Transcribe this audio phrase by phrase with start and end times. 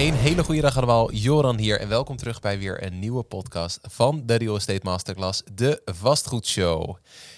[0.00, 3.78] Een hele goede dag allemaal, Joran hier en welkom terug bij weer een nieuwe podcast
[3.82, 6.96] van de Real Estate Masterclass, de Vastgoedshow.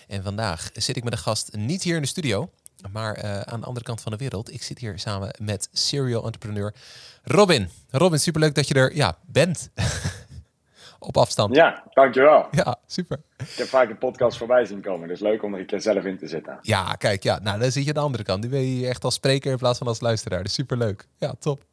[0.09, 2.51] En vandaag zit ik met een gast niet hier in de studio,
[2.93, 4.53] maar uh, aan de andere kant van de wereld.
[4.53, 6.75] Ik zit hier samen met serial entrepreneur
[7.23, 7.69] Robin.
[7.91, 9.71] Robin, superleuk dat je er ja, bent.
[10.99, 11.55] Op afstand.
[11.55, 12.49] Ja, dankjewel.
[12.51, 13.21] Ja, super.
[13.37, 16.05] Ik heb vaak een podcast voorbij zien komen, dus leuk om er een keer zelf
[16.05, 16.59] in te zitten.
[16.61, 18.43] Ja, kijk, ja, nou dan zit je aan de andere kant.
[18.43, 20.43] Nu ben je echt als spreker in plaats van als luisteraar.
[20.43, 21.07] Dus superleuk.
[21.19, 21.71] Ja, top.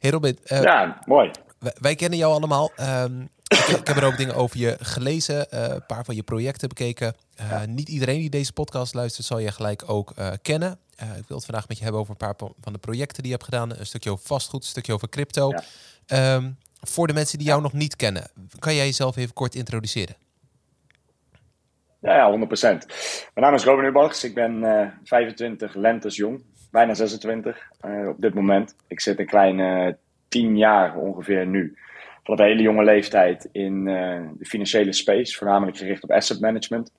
[0.00, 0.38] Hey Robin.
[0.44, 1.30] Uh, ja, mooi.
[1.80, 2.70] Wij, kennen jou allemaal.
[2.80, 6.22] Um, ik, ik, heb er ook dingen over je gelezen, uh, een paar van je
[6.22, 7.14] projecten bekeken.
[7.36, 7.64] Ja.
[7.66, 10.78] Niet iedereen die deze podcast luistert zal je gelijk ook kennen.
[10.98, 13.38] ik wil het vandaag met je hebben over een paar van de projecten die je
[13.38, 13.78] hebt gedaan.
[13.78, 15.52] Een stukje over vastgoed, een stukje over crypto.
[16.06, 16.34] Ja.
[16.34, 20.16] Um, voor de mensen die jou nog niet kennen, kan jij jezelf even kort introduceren?
[22.00, 22.36] Ja, ja 100%.
[22.60, 22.86] Mijn
[23.34, 24.24] naam is Robin Ubachs.
[24.24, 26.44] Ik ben uh, 25 lentes jong,
[26.76, 28.76] bijna 26 uh, op dit moment.
[28.88, 29.96] Ik zit een kleine
[30.28, 31.76] 10 jaar ongeveer nu.
[32.24, 36.92] Van een hele jonge leeftijd in uh, de financiële space, voornamelijk gericht op asset management.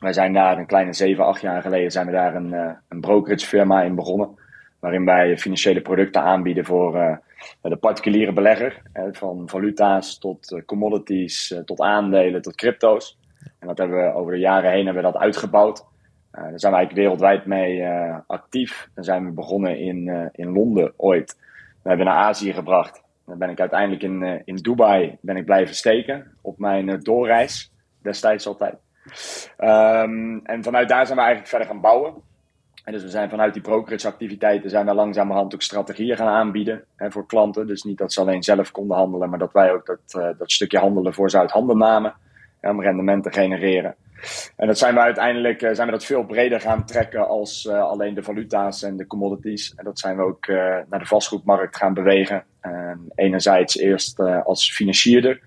[0.00, 3.46] Wij zijn daar een kleine 7, 8 jaar geleden zijn we daar een, een brokerage
[3.46, 4.38] firma in begonnen.
[4.80, 7.20] Waarin wij financiële producten aanbieden voor
[7.60, 8.82] de particuliere belegger.
[9.12, 13.18] van valuta's tot commodities, tot aandelen, tot crypto's.
[13.58, 15.84] En dat hebben we over de jaren heen hebben we dat uitgebouwd.
[16.38, 18.88] Uh, daar zijn we eigenlijk wereldwijd mee uh, actief.
[18.94, 21.36] Dan zijn we begonnen in, uh, in Londen ooit.
[21.82, 23.02] We hebben naar Azië gebracht.
[23.26, 27.72] Dan ben ik uiteindelijk in, in Dubai ben ik blijven steken op mijn doorreis.
[28.02, 28.74] Destijds altijd.
[29.58, 32.14] Um, en vanuit daar zijn we eigenlijk verder gaan bouwen.
[32.84, 36.84] En dus we zijn vanuit die brokerage activiteiten zijn we langzamerhand ook strategieën gaan aanbieden
[36.96, 37.66] hè, voor klanten.
[37.66, 40.78] Dus niet dat ze alleen zelf konden handelen, maar dat wij ook dat, dat stukje
[40.78, 42.14] handelen voor ze uit handen namen.
[42.60, 43.94] Om rendement te genereren.
[44.56, 48.14] En dat zijn we uiteindelijk zijn we dat veel breder gaan trekken als uh, alleen
[48.14, 49.74] de valuta's en de commodities.
[49.74, 50.56] En dat zijn we ook uh,
[50.88, 52.44] naar de vastgoedmarkt gaan bewegen.
[52.62, 55.40] Uh, enerzijds eerst als financierder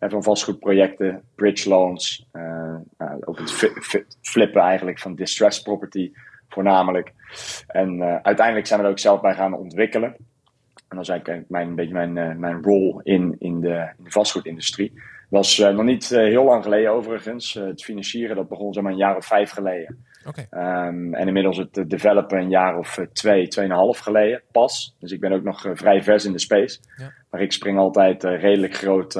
[0.00, 2.26] van vastgoedprojecten, bridge loans,
[2.98, 6.12] nou, ook het flippen eigenlijk van distressed property
[6.48, 7.12] voornamelijk.
[7.66, 10.16] En uiteindelijk zijn we er ook zelf bij gaan ontwikkelen.
[10.88, 14.10] En dat is eigenlijk mijn, een beetje mijn, mijn rol in, in, de, in de
[14.10, 14.92] vastgoedindustrie
[15.28, 17.54] was uh, nog niet uh, heel lang geleden overigens.
[17.54, 20.04] Uh, het financieren dat begon zomaar een jaar of vijf geleden.
[20.26, 20.86] Okay.
[20.86, 24.96] Um, en inmiddels het developen een jaar of twee, tweeënhalf geleden pas.
[25.00, 26.78] Dus ik ben ook nog vrij vers in de space.
[26.96, 27.12] Ja.
[27.30, 29.18] Maar ik spring altijd redelijk groot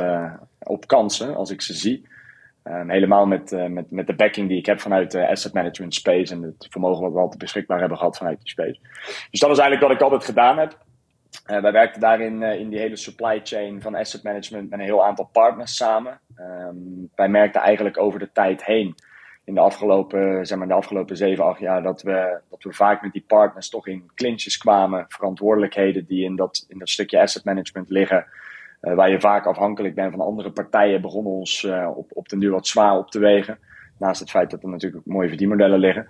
[0.58, 2.06] op kansen als ik ze zie.
[2.64, 6.34] Um, helemaal met, met, met de backing die ik heb vanuit de asset management space
[6.34, 8.78] en het vermogen wat we altijd beschikbaar hebben gehad vanuit die space.
[9.30, 10.86] Dus dat is eigenlijk wat ik altijd gedaan heb.
[11.50, 14.84] Uh, wij werkten daarin uh, in die hele supply chain van asset management met een
[14.84, 16.20] heel aantal partners samen.
[16.36, 18.94] Um, wij merkten eigenlijk over de tijd heen,
[19.44, 23.02] in de afgelopen, zeg maar, de afgelopen 7, 8 jaar, dat we, dat we vaak
[23.02, 25.04] met die partners toch in clinches kwamen.
[25.08, 28.26] Verantwoordelijkheden die in dat, in dat stukje asset management liggen,
[28.82, 32.50] uh, waar je vaak afhankelijk bent van andere partijen, begonnen ons op, op den duur
[32.50, 33.58] wat zwaar op te wegen.
[33.98, 36.08] Naast het feit dat er natuurlijk ook mooie verdienmodellen liggen.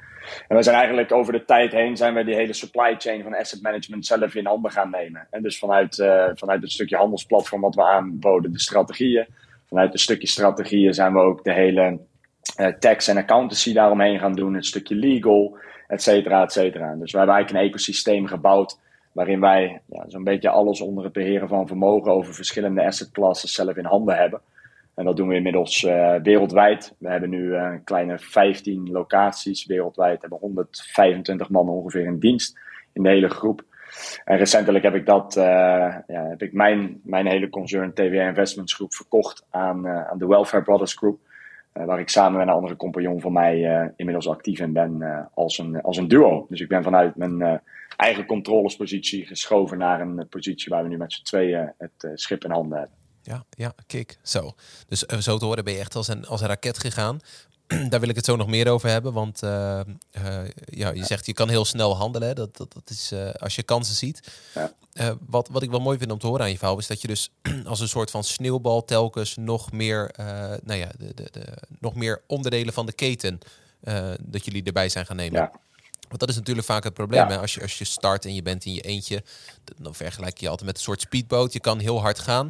[0.48, 3.34] En we zijn eigenlijk over de tijd heen zijn we die hele supply chain van
[3.34, 5.26] asset management zelf in handen gaan nemen.
[5.30, 9.26] En dus vanuit, uh, vanuit het stukje handelsplatform wat we aanboden, de strategieën.
[9.66, 11.98] Vanuit een stukje strategieën zijn we ook de hele
[12.60, 14.54] uh, tax en accountancy daaromheen gaan doen.
[14.54, 15.56] Het stukje legal,
[15.86, 16.94] et cetera, et cetera.
[16.94, 18.78] Dus we hebben eigenlijk een ecosysteem gebouwd
[19.12, 23.52] waarin wij ja, zo'n beetje alles onder het beheren van vermogen over verschillende asset classes
[23.52, 24.40] zelf in handen hebben.
[24.98, 26.94] En dat doen we inmiddels uh, wereldwijd.
[26.98, 30.14] We hebben nu een kleine 15 locaties wereldwijd.
[30.14, 32.58] We hebben 125 man ongeveer in dienst
[32.92, 33.62] in de hele groep.
[34.24, 35.44] En recentelijk heb ik, dat, uh,
[36.06, 40.62] ja, heb ik mijn, mijn hele concern TWR Investments Groep verkocht aan, aan de Welfare
[40.62, 41.18] Brothers Group.
[41.72, 45.82] waar ik samen met een andere compagnon van mij inmiddels actief in ben als, een,
[45.82, 46.46] als een duo.
[46.48, 47.60] Dus ik ben vanuit mijn
[47.96, 52.50] eigen controlespositie geschoven naar een positie waar we nu met z'n tweeën het schip in
[52.50, 53.07] handen hebben.
[53.28, 54.18] Ja, ja, kijk.
[54.22, 54.54] Zo.
[54.86, 57.20] Dus uh, zo te horen ben je echt als een, als een raket gegaan.
[57.90, 59.12] Daar wil ik het zo nog meer over hebben.
[59.12, 59.80] Want uh,
[60.18, 62.34] uh, ja, je zegt je kan heel snel handelen.
[62.34, 64.20] Dat, dat, dat is als je kansen ziet.
[64.54, 65.16] Ja.
[65.26, 67.08] wat, wat ik wel mooi vind om te horen aan je verhaal is dat je
[67.08, 67.30] dus
[67.64, 70.10] als een soort van sneeuwbal telkens nog meer,
[70.62, 71.44] nou ja, de, de, de,
[71.78, 73.38] nog meer onderdelen van de keten
[74.20, 75.40] dat jullie erbij zijn gaan nemen.
[75.40, 75.52] Ja.
[76.08, 77.26] Want dat is natuurlijk vaak het probleem.
[77.26, 77.38] Hè?
[77.38, 79.22] Als, je, als je start en je bent in je eentje,
[79.76, 81.52] dan vergelijk je altijd met een soort speedboot.
[81.52, 82.48] Je kan heel hard gaan.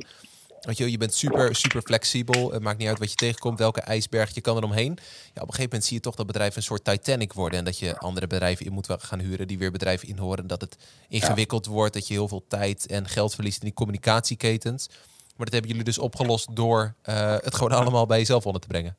[0.68, 2.52] Weet je, je bent super, super flexibel.
[2.52, 4.98] Het maakt niet uit wat je tegenkomt, welke ijsberg je kan er omheen.
[5.34, 7.58] Ja, op een gegeven moment zie je toch dat bedrijven een soort Titanic worden.
[7.58, 10.46] En dat je andere bedrijven in moet gaan huren die weer bedrijven inhoren.
[10.46, 10.76] Dat het
[11.08, 14.88] ingewikkeld wordt, dat je heel veel tijd en geld verliest in die communicatieketens.
[15.36, 18.68] Maar dat hebben jullie dus opgelost door uh, het gewoon allemaal bij jezelf onder te
[18.68, 18.96] brengen.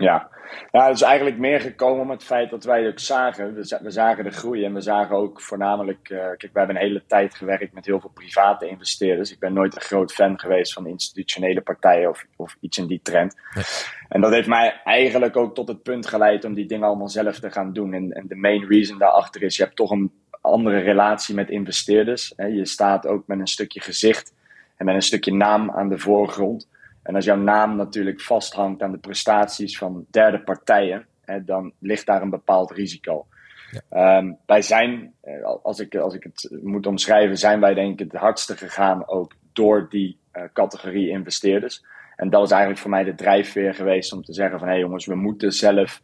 [0.00, 0.28] Ja.
[0.72, 3.54] ja, het is eigenlijk meer gekomen om het feit dat wij ook zagen.
[3.54, 6.08] We, zagen de groei en we zagen ook voornamelijk.
[6.10, 9.32] Uh, kijk, we hebben een hele tijd gewerkt met heel veel private investeerders.
[9.32, 13.00] Ik ben nooit een groot fan geweest van institutionele partijen of, of iets in die
[13.02, 13.36] trend.
[14.08, 17.38] En dat heeft mij eigenlijk ook tot het punt geleid om die dingen allemaal zelf
[17.38, 17.92] te gaan doen.
[17.92, 22.32] En, en de main reason daarachter is: je hebt toch een andere relatie met investeerders.
[22.36, 24.32] Je staat ook met een stukje gezicht
[24.76, 26.68] en met een stukje naam aan de voorgrond.
[27.02, 32.06] En als jouw naam natuurlijk vasthangt aan de prestaties van derde partijen, hè, dan ligt
[32.06, 33.26] daar een bepaald risico.
[33.70, 33.80] Ja.
[33.88, 38.12] Ehm, wij zijn, eh, als ik, als ik het moet omschrijven, zijn wij denk ik
[38.12, 41.84] het hardste gegaan ook door die uh, categorie investeerders.
[42.16, 44.82] En dat is eigenlijk voor mij de drijfveer geweest om te zeggen van hé hey
[44.82, 46.00] jongens, we moeten zelf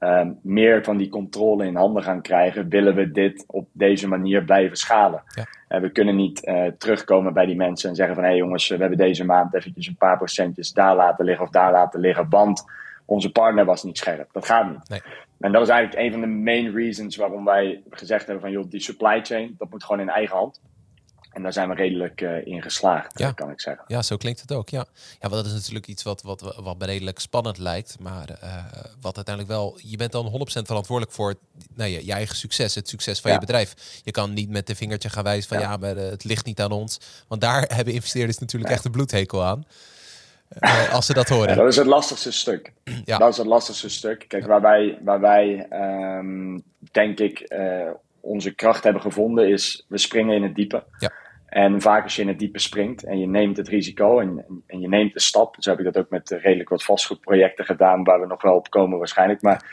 [0.00, 4.44] um, meer van die controle in handen gaan krijgen, willen we dit op deze manier
[4.44, 5.22] blijven schalen.
[5.34, 5.46] Ja.
[5.68, 8.68] Uh, we kunnen niet uh, terugkomen bij die mensen en zeggen van hé hey jongens,
[8.68, 12.26] we hebben deze maand eventjes een paar procentjes daar laten liggen of daar laten liggen,
[12.28, 12.64] want
[13.04, 14.28] onze partner was niet scherp.
[14.32, 14.88] Dat gaat niet.
[14.88, 15.00] Nee.
[15.40, 18.70] En dat is eigenlijk een van de main reasons waarom wij gezegd hebben van joh,
[18.70, 20.60] die supply chain, dat moet gewoon in eigen hand.
[21.30, 23.32] En daar zijn we redelijk uh, in geslaagd, ja.
[23.32, 23.84] kan ik zeggen.
[23.86, 24.68] Ja, zo klinkt het ook.
[24.68, 24.84] Ja,
[25.20, 27.96] ja want dat is natuurlijk iets wat, wat, wat redelijk spannend lijkt.
[28.00, 28.64] Maar uh,
[29.00, 29.78] wat uiteindelijk wel...
[29.82, 31.34] Je bent dan 100% verantwoordelijk voor
[31.74, 32.74] nou, je, je eigen succes.
[32.74, 34.00] Het succes van je bedrijf.
[34.04, 35.58] Je kan niet met de vingertje gaan wijzen van...
[35.58, 37.00] Ja, maar uh, het ligt niet aan ons.
[37.28, 39.64] Want daar hebben investeerders natuurlijk echt een bloedhekel aan.
[40.92, 41.56] als ze dat horen.
[41.56, 42.72] dat is het lastigste stuk.
[43.04, 43.18] Ja.
[43.18, 44.24] Dat is het lastigste stuk.
[44.28, 45.66] Kijk, waar wij, waar wij
[46.18, 46.62] um,
[46.92, 47.54] denk ik
[48.20, 50.84] onze kracht hebben gevonden is, we springen in het diepe.
[50.98, 51.12] Ja.
[51.46, 54.80] En vaak als je in het diepe springt en je neemt het risico en, en
[54.80, 55.56] je neemt de stap.
[55.58, 58.70] Zo heb ik dat ook met redelijk wat vastgoedprojecten gedaan, waar we nog wel op
[58.70, 59.42] komen waarschijnlijk.
[59.42, 59.64] Maar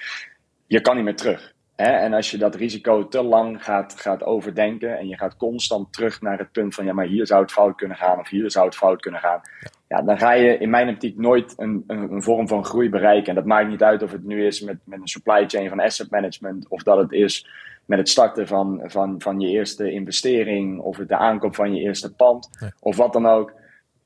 [0.67, 1.55] je kan niet meer terug.
[1.75, 1.91] Hè?
[1.91, 6.21] En als je dat risico te lang gaat, gaat overdenken en je gaat constant terug
[6.21, 8.65] naar het punt van ja, maar hier zou het fout kunnen gaan of hier zou
[8.65, 9.41] het fout kunnen gaan.
[9.87, 13.29] Ja, dan ga je in mijn optiek nooit een, een, een, vorm van groei bereiken.
[13.29, 15.79] En dat maakt niet uit of het nu is met, met een supply chain van
[15.79, 17.47] asset management of dat het is
[17.87, 22.13] met het starten van, van, van je eerste investering of de aankoop van je eerste
[22.13, 22.49] pand
[22.79, 23.53] of wat dan ook.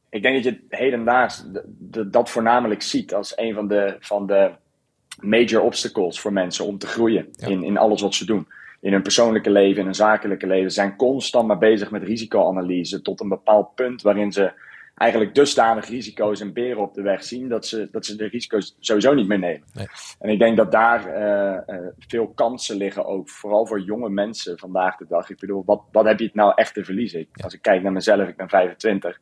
[0.09, 1.45] Ik denk dat je hedendaags
[2.07, 4.51] dat voornamelijk ziet als een van de, van de
[5.19, 8.47] major obstacles voor mensen om te groeien in, in alles wat ze doen.
[8.79, 10.69] In hun persoonlijke leven, in hun zakelijke leven.
[10.69, 14.51] Ze zijn constant maar bezig met risicoanalyse tot een bepaald punt waarin ze
[15.01, 18.75] eigenlijk dusdanig risico's en beren op de weg zien dat ze, dat ze de risico's
[18.79, 19.67] sowieso niet meer nemen.
[19.73, 19.87] Nee.
[20.19, 24.59] En ik denk dat daar uh, uh, veel kansen liggen ook, vooral voor jonge mensen
[24.59, 25.29] vandaag de dag.
[25.29, 27.27] Ik bedoel, wat, wat heb je het nou echt te verliezen?
[27.43, 29.19] Als ik kijk naar mezelf, ik ben 25,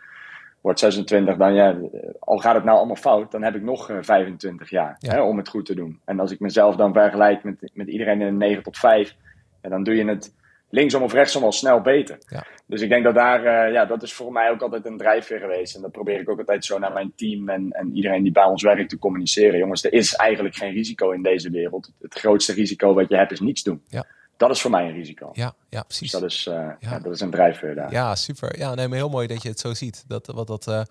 [0.61, 1.77] word 26, dan ja,
[2.19, 5.49] al gaat het nou allemaal fout, dan heb ik nog 25 jaar hè, om het
[5.49, 5.99] goed te doen.
[6.05, 9.15] En als ik mezelf dan vergelijk met, met iedereen in een 9 tot 5,
[9.61, 10.33] ja, dan doe je het
[10.69, 12.17] linksom of rechtsom al snel beter.
[12.27, 12.45] Ja.
[12.65, 15.39] Dus ik denk dat daar, uh, ja, dat is voor mij ook altijd een drijfveer
[15.39, 15.75] geweest.
[15.75, 18.43] En dat probeer ik ook altijd zo naar mijn team en, en iedereen die bij
[18.43, 19.59] ons werkt te communiceren.
[19.59, 21.91] Jongens, er is eigenlijk geen risico in deze wereld.
[22.01, 23.81] Het grootste risico wat je hebt is niets doen.
[23.87, 24.05] Ja.
[24.37, 25.29] Dat is voor mij een risico.
[25.33, 26.11] Ja, ja precies.
[26.11, 26.99] Dus dat is, uh, ja.
[26.99, 27.91] dat is een drijfveer daar.
[27.91, 28.57] Ja, super.
[28.57, 30.03] Ja, nee, maar heel mooi dat je het zo ziet.
[30.07, 30.81] Dat, wat, dat, uh,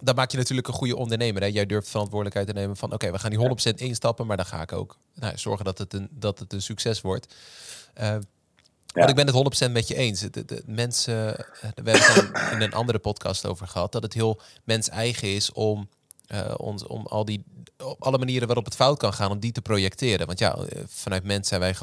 [0.00, 1.42] dan maak je natuurlijk een goede ondernemer.
[1.42, 1.48] Hè?
[1.48, 2.92] Jij durft verantwoordelijkheid te nemen van...
[2.92, 5.92] oké, we gaan die 100% instappen, maar dan ga ik ook nou, zorgen dat het,
[5.92, 7.34] een, dat het een succes wordt.
[8.00, 8.16] Uh,
[8.92, 10.20] want ik ben het 100% met je eens.
[10.20, 14.14] De, de, mensen, eh, we hebben het in een andere podcast over gehad, dat het
[14.14, 15.88] heel mens eigen is om,
[16.28, 17.44] uh, ons, om al die,
[17.84, 20.26] op alle manieren waarop het fout kan gaan, om die te projecteren.
[20.26, 21.74] Want ja, eh, vanuit mens zijn wij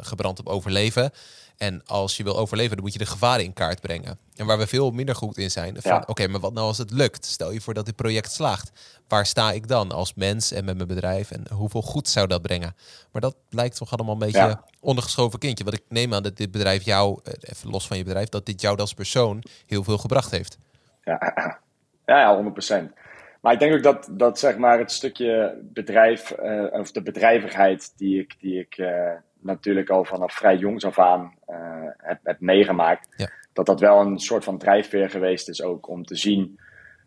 [0.00, 1.12] gebrand op overleven.
[1.60, 4.18] En als je wil overleven, dan moet je de gevaren in kaart brengen.
[4.36, 6.90] En waar we veel minder goed in zijn, van oké, maar wat nou als het
[6.90, 7.26] lukt?
[7.26, 8.70] Stel je voor dat dit project slaagt.
[9.08, 11.30] Waar sta ik dan als mens en met mijn bedrijf?
[11.30, 12.76] En hoeveel goed zou dat brengen?
[13.12, 15.64] Maar dat lijkt toch allemaal een beetje ondergeschoven kindje.
[15.64, 18.46] Wat ik neem aan dat dit bedrijf jou, eh, even los van je bedrijf, dat
[18.46, 20.58] dit jou als persoon heel veel gebracht heeft.
[21.04, 21.60] Ja,
[22.06, 22.92] ja, ja 100%.
[23.40, 27.92] Maar ik denk ook dat, dat zeg maar het stukje bedrijf, uh, of de bedrijvigheid
[27.96, 31.56] die ik, die ik uh, natuurlijk al vanaf vrij jongs af aan uh,
[31.96, 33.30] heb, heb meegemaakt, ja.
[33.52, 36.58] dat dat wel een soort van drijfveer geweest is ook om te zien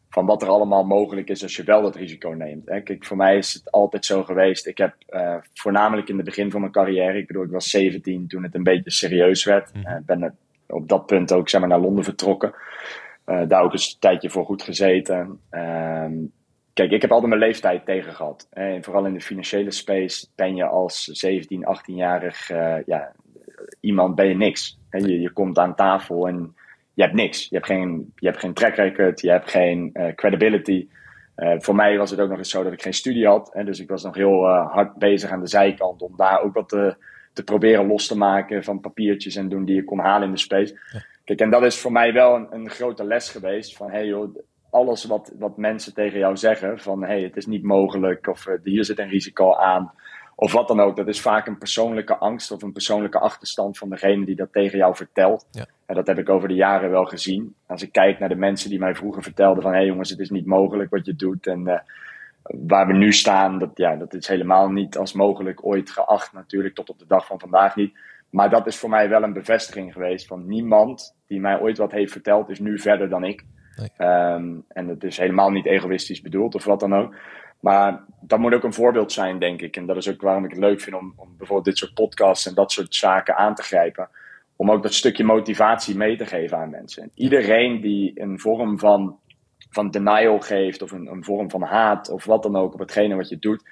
[0.10, 2.70] van wat er allemaal mogelijk is als je wel dat risico neemt.
[2.70, 2.82] Hè.
[2.82, 4.68] Kijk, voor mij is het altijd zo geweest.
[4.68, 4.96] Ik heb
[5.54, 8.63] voornamelijk in het begin van mijn carrière, ik bedoel, ik was 17 toen het een
[8.63, 9.70] beetje serieus werd.
[9.70, 10.04] Ik mm.
[10.06, 10.38] ben
[10.68, 12.54] op dat punt ook zeg maar, naar Londen vertrokken.
[13.25, 15.39] Uh, daar ook eens een tijdje voor goed gezeten.
[15.50, 16.13] Ehm,
[16.74, 18.48] kijk, ik heb altijd mijn leeftijd tegen gehad.
[18.51, 23.12] En vooral in de financiële space ben je als 17, 18-jarig uh, ja,
[23.80, 24.80] iemand, ben je niks.
[24.89, 26.56] Je, je komt aan tafel en
[26.94, 27.50] je hebt niks.
[27.50, 30.88] Je hebt geen, je hebt geen track record, je hebt geen uh, credibility.
[31.36, 33.50] Voor mij was het ook nog eens zo dat ik geen studie had.
[33.53, 36.70] Hè, dus ik was nog heel hard bezig aan de zijkant om daar ook wat
[36.70, 36.96] te,
[37.34, 40.39] te proberen los te maken van papiertjes en doen die ik kon halen in de
[40.39, 40.80] space.
[41.24, 44.36] Kijk, en dat is voor mij wel een, een grote les geweest van hey joh,
[44.70, 48.53] alles wat, wat mensen tegen jou zeggen, van hey, het is niet mogelijk, of uh,
[48.63, 49.94] hier zit een risico aan,
[50.36, 53.89] of wat dan ook, dat is vaak een persoonlijke angst of een persoonlijke achterstand van
[53.89, 55.48] degene die dat tegen jou vertelt.
[55.51, 55.65] Ja.
[55.86, 57.56] En dat heb ik over de jaren wel gezien.
[57.65, 60.20] Als ik kijk naar de mensen die mij vroeger vertelden van hé hey jongens, het
[60.20, 61.48] is niet mogelijk wat je doet.
[61.48, 61.80] En uh,
[62.44, 66.75] waar we nu staan, dat, ja, dat is helemaal niet als mogelijk ooit geacht natuurlijk,
[66.75, 67.98] tot op de dag van vandaag niet.
[68.34, 71.92] Maar dat is voor mij wel een bevestiging geweest van niemand die mij ooit wat
[71.92, 73.46] heeft verteld, is nu verder dan ik.
[73.75, 74.10] Nee.
[74.10, 77.16] Um, en dat is helemaal niet egoïstisch bedoeld of wat dan ook.
[77.60, 79.75] Maar dat moet ook een voorbeeld zijn, denk ik.
[79.75, 82.48] En dat is ook waarom ik het leuk vind om, om bijvoorbeeld dit soort podcasts
[82.48, 84.10] en dat soort zaken aan te grijpen.
[84.56, 87.04] Om ook dat stukje motivatie mee te geven aan mensen.
[87.04, 89.18] En iedereen die een vorm van,
[89.70, 93.16] van denial geeft, of een, een vorm van haat, of wat dan ook, op hetgene
[93.16, 93.63] wat je doet.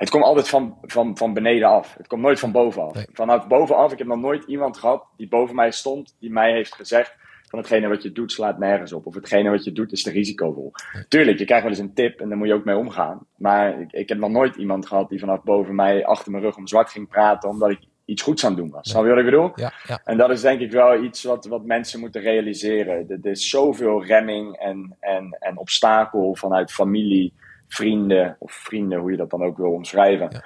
[0.00, 1.94] Het komt altijd van, van, van beneden af.
[1.96, 2.94] Het komt nooit van bovenaf.
[2.94, 3.06] Nee.
[3.12, 6.74] Vanaf bovenaf, ik heb nog nooit iemand gehad die boven mij stond, die mij heeft
[6.74, 7.14] gezegd:
[7.48, 9.06] van hetgene wat je doet slaat nergens op.
[9.06, 10.72] Of hetgene wat je doet is te risicovol.
[11.08, 13.26] Tuurlijk, je krijgt wel eens een tip en daar moet je ook mee omgaan.
[13.36, 16.56] Maar ik, ik heb nog nooit iemand gehad die vanaf boven mij achter mijn rug
[16.56, 18.90] om zwart ging praten omdat ik iets goeds aan het doen was.
[18.90, 19.52] Snap je wat ik bedoel?
[19.54, 20.00] Ja, ja.
[20.04, 23.08] En dat is denk ik wel iets wat, wat mensen moeten realiseren.
[23.22, 27.32] Er is zoveel remming en, en, en obstakel vanuit familie,
[27.74, 30.42] vrienden of vrienden, hoe je dat dan ook wil omschrijven.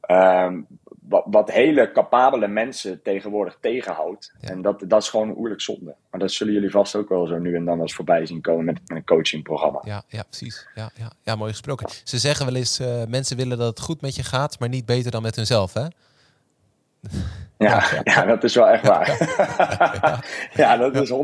[0.00, 0.60] Ehm,
[1.08, 4.34] wat, wat, hele capabele mensen tegenwoordig tegenhoudt.
[4.40, 5.94] En dat, dat is gewoon oerlijk zonde.
[6.10, 8.64] Maar dat zullen jullie vast ook wel zo nu en dan eens voorbij zien komen
[8.64, 9.80] met, met een coachingprogramma.
[9.84, 10.68] Ja, ja precies.
[10.74, 11.88] Ja, ja, ja, mooi gesproken.
[12.04, 14.86] Ze zeggen wel eens, uh, mensen willen dat het goed met je gaat, maar niet
[14.86, 15.86] beter dan met hunzelf, hè?
[17.58, 19.08] Ja, ja, ja, dat is wel echt waar.
[20.54, 21.14] ja, dat is 100%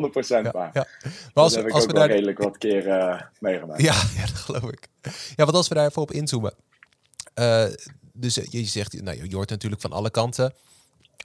[0.50, 0.70] waar.
[0.72, 0.86] Maar
[1.34, 2.10] als, dat heb ik ook we wel daar...
[2.10, 3.82] redelijk wat keer uh, meegemaakt.
[3.82, 4.88] Ja, ja, dat geloof ik.
[5.36, 6.54] Ja, want als we daar even op inzoomen.
[7.34, 7.64] Uh,
[8.12, 10.54] dus eh, je zegt, nou, je hoort natuurlijk van alle kanten.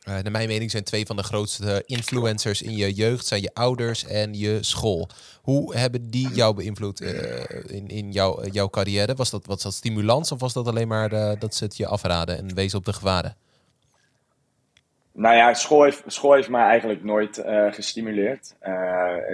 [0.08, 3.54] Uh, naar mijn mening zijn twee van de grootste influencers in je jeugd zijn je
[3.54, 5.10] ouders en je school.
[5.42, 9.16] Hoe hebben die jou beïnvloed in, in jouw, jouw carrière?
[9.16, 12.38] Was dat, was dat stimulans of was dat alleen maar dat ze het je afraden
[12.38, 13.36] en wezen op de gevaren?
[15.20, 18.56] Nou ja, school heeft, school heeft mij eigenlijk nooit gestimuleerd.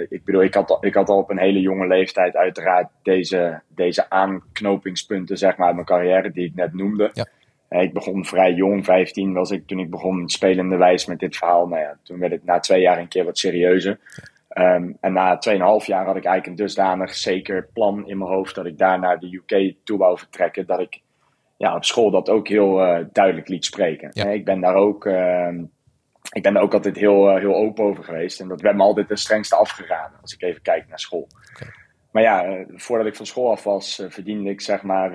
[0.08, 4.10] ik bedoel, ik had, ik had al op een hele jonge leeftijd uiteraard deze, deze
[4.10, 7.10] aanknopingspunten zeg maar, uit mijn carrière die ik net noemde.
[7.12, 7.26] Ja
[7.82, 11.66] ik begon vrij jong, 15 was ik toen ik begon spelende wijs met dit verhaal.
[11.66, 13.98] Nou ja, toen werd het na twee jaar een keer wat serieuzer.
[14.58, 18.54] Um, en na 2,5 jaar had ik eigenlijk een dusdanig zeker plan in mijn hoofd
[18.54, 20.66] dat ik daar naar de UK toe wou vertrekken.
[20.66, 21.00] Dat ik
[21.56, 24.10] ja, op school dat ook heel uh, duidelijk liet spreken.
[24.12, 24.24] Ja.
[24.24, 25.48] Ik ben daar ook, uh,
[26.32, 28.40] ik ben daar ook altijd heel, uh, heel open over geweest.
[28.40, 31.28] En dat werd me altijd de strengste afgeraden als ik even kijk naar school.
[31.54, 31.68] Okay.
[32.10, 35.12] Maar ja, eh, voordat ik van school af was, verdiende ik zeg maar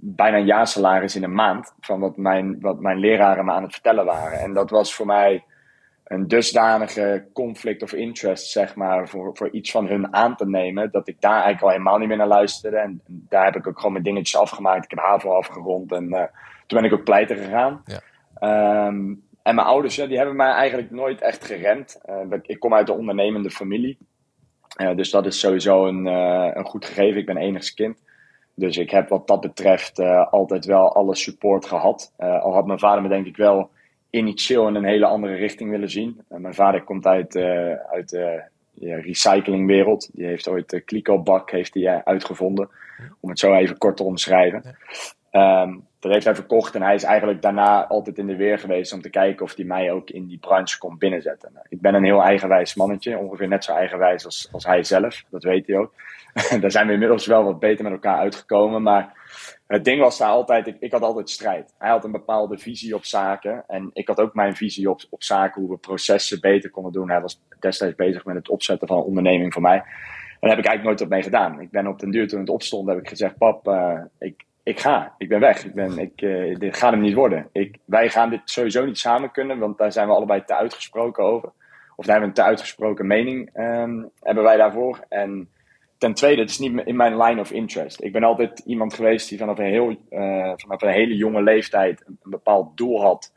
[0.00, 3.72] bijna een jaarsalaris in een maand van wat mijn, wat mijn leraren me aan het
[3.72, 4.38] vertellen waren.
[4.38, 5.44] En dat was voor mij
[6.04, 10.90] een dusdanige conflict of interest, zeg maar, voor, voor iets van hun aan te nemen,
[10.90, 12.76] dat ik daar eigenlijk al helemaal niet meer naar luisterde.
[12.76, 14.84] En daar heb ik ook gewoon mijn dingetjes afgemaakt.
[14.84, 16.22] Ik heb HAVO afgerond en uh,
[16.66, 17.82] toen ben ik ook pleiten gegaan.
[17.84, 18.86] Ja.
[18.86, 22.00] Um, en mijn ouders, ja, die hebben mij eigenlijk nooit echt geremd.
[22.10, 23.98] Uh, ik kom uit een ondernemende familie.
[24.80, 27.20] Uh, dus dat is sowieso een, een goed gegeven.
[27.20, 28.02] Ik ben enigst kind.
[28.54, 29.98] Dus ik heb wat dat betreft
[30.30, 32.12] altijd wel alle support gehad.
[32.16, 33.70] Al had mijn vader me denk ik wel
[34.14, 36.20] initieel in een hele andere richting willen zien.
[36.30, 37.36] Uh, mijn vader komt uit,
[37.90, 38.42] uit de
[38.78, 40.10] recyclingwereld.
[40.12, 42.68] Die heeft ooit de Kliko-bak heeft hij, uitgevonden.
[43.20, 44.76] Om het zo even kort te omschrijven.
[45.32, 48.92] Um, dat heeft hij verkocht en hij is eigenlijk daarna altijd in de weer geweest
[48.92, 51.50] om te kijken of hij mij ook in die branche kon binnenzetten.
[51.52, 55.22] Nou, ik ben een heel eigenwijs mannetje, ongeveer net zo eigenwijs als, als hij zelf,
[55.30, 55.92] dat weet hij ook.
[56.60, 58.82] daar zijn we inmiddels wel wat beter met elkaar uitgekomen.
[58.82, 59.12] Maar
[59.66, 61.74] het ding was daar altijd, ik, ik, had altijd strijd.
[61.78, 63.64] Hij had een bepaalde visie op zaken.
[63.66, 67.10] En ik had ook mijn visie op, op zaken, hoe we processen beter konden doen.
[67.10, 69.76] Hij was destijds bezig met het opzetten van een onderneming voor mij.
[69.76, 71.60] En daar heb ik eigenlijk nooit wat mee gedaan.
[71.60, 74.80] Ik ben op den duur toen het opstond, heb ik gezegd: Pap, uh, ik, ik
[74.80, 75.14] ga.
[75.18, 75.64] Ik ben weg.
[75.64, 77.48] Ik ben, ik, uh, dit gaat hem niet worden.
[77.52, 81.24] Ik, wij gaan dit sowieso niet samen kunnen, want daar zijn we allebei te uitgesproken
[81.24, 81.52] over.
[81.96, 85.04] Of daar hebben we een te uitgesproken mening um, hebben wij daarvoor.
[85.08, 85.48] En
[86.04, 88.02] ten tweede, het is niet in mijn line of interest.
[88.02, 92.02] Ik ben altijd iemand geweest die vanaf een, heel, uh, vanaf een hele jonge leeftijd
[92.06, 93.32] een, bepaald doel had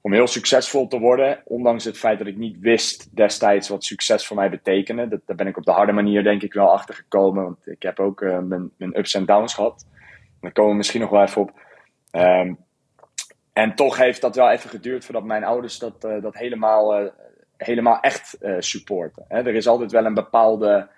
[0.00, 1.42] om heel succesvol te worden.
[1.44, 5.08] Ondanks het feit dat ik niet wist destijds wat succes voor mij betekende.
[5.08, 7.44] Dat, daar ben ik op de harde manier denk ik wel achter gekomen.
[7.44, 9.86] Want ik heb ook uh, mijn, ups en downs gehad.
[10.40, 11.52] Daar komen we misschien nog wel even op.
[12.12, 12.58] Um,
[13.52, 17.10] en toch heeft dat wel even geduurd voordat mijn ouders dat, uh, dat helemaal,
[17.56, 19.24] helemaal echt supporten.
[19.28, 19.38] Hè?
[19.38, 20.88] Er is altijd wel een bepaalde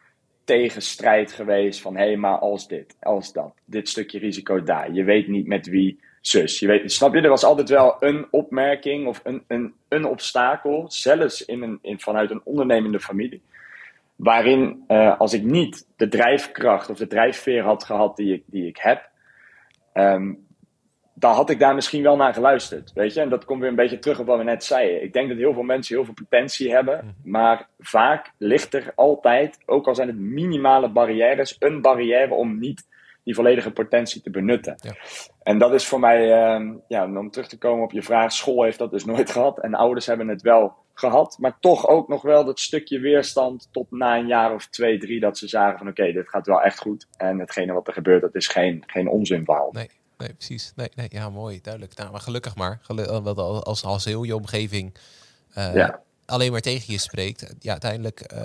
[0.46, 4.92] tegenstrijd geweest van hé, hey, maar als dit, als dat, dit stukje risico daar.
[4.92, 6.58] Je weet niet met wie zus.
[6.58, 10.84] Je weet, snap je, er was altijd wel een opmerking of een, een, een obstakel,
[10.88, 13.42] zelfs in een, in, vanuit een ondernemende familie.
[14.16, 18.66] Waarin uh, als ik niet de drijfkracht of de drijfveer had gehad die ik, die
[18.66, 19.10] ik heb,
[19.94, 20.45] um,
[21.18, 22.92] dan had ik daar misschien wel naar geluisterd.
[22.92, 25.02] Weet je, en dat komt weer een beetje terug op wat we net zeiden.
[25.02, 27.30] Ik denk dat heel veel mensen heel veel potentie hebben, mhm.
[27.30, 32.86] maar vaak ligt er altijd, ook al zijn het minimale barrières, een barrière om niet
[33.24, 34.74] die volledige potentie te benutten.
[34.76, 34.94] Ja.
[35.42, 38.62] En dat is voor mij, uh, ja, om terug te komen op je vraag, school
[38.62, 42.22] heeft dat dus nooit gehad en ouders hebben het wel gehad, maar toch ook nog
[42.22, 45.88] wel dat stukje weerstand tot na een jaar of twee, drie, dat ze zagen van
[45.88, 49.08] oké, dit gaat wel echt goed en hetgene wat er gebeurt, dat is geen, geen
[49.08, 49.70] onzinverhaal.
[49.72, 50.72] Nee nee, precies.
[50.74, 51.96] Nee, nee, ja, mooi, duidelijk.
[51.96, 52.78] Nou, maar gelukkig maar.
[52.82, 54.94] Gelukkig, als, als heel je omgeving
[55.58, 55.88] uh,
[56.26, 57.54] alleen maar tegen je spreekt.
[57.58, 58.38] Ja, uiteindelijk uh,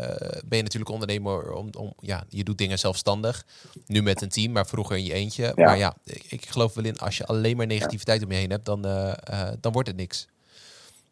[0.45, 1.53] ben je natuurlijk ondernemer.
[1.53, 3.45] Om, om, ja, je doet dingen zelfstandig.
[3.85, 5.51] Nu met een team, maar vroeger in je eentje.
[5.55, 8.49] Maar ja, ik, ik, geloof wel in, als je alleen maar negativiteit om je heen
[8.49, 9.13] hebt, dan, uh,
[9.59, 10.27] dan wordt het niks.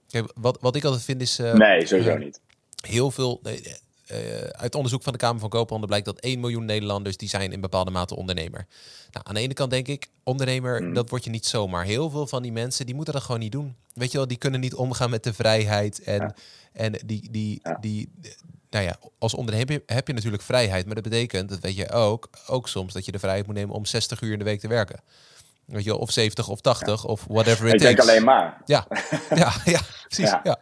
[0.07, 1.37] Kijk, wat, wat ik altijd vind is...
[1.37, 2.41] nee, sowieso niet.
[2.87, 3.41] Heel veel...
[4.11, 7.51] Uh, uit onderzoek van de Kamer van Koophandel blijkt dat 1 miljoen Nederlanders die zijn
[7.51, 8.67] in bepaalde mate ondernemer.
[9.11, 10.93] Nou, aan de ene kant denk ik, ondernemer, mm.
[10.93, 11.85] dat word je niet zomaar.
[11.85, 13.75] Heel veel van die mensen, die moeten dat gewoon niet doen.
[13.93, 16.03] Weet je wel, die kunnen niet omgaan met de vrijheid.
[16.03, 16.33] En,
[16.73, 18.11] en die, die, die,
[18.69, 20.85] nou ja, als ondernemer heb je natuurlijk vrijheid.
[20.85, 23.75] Maar dat betekent, dat weet je ook, ook soms dat je de vrijheid moet nemen
[23.75, 24.99] om 60 uur in de week te werken.
[25.65, 28.61] Weet je wel, of 70 of 80 of whatever it ik denk alleen maar.
[28.65, 28.87] Ja,
[29.35, 30.29] ja, ja precies.
[30.29, 30.41] ja.
[30.43, 30.59] Ja,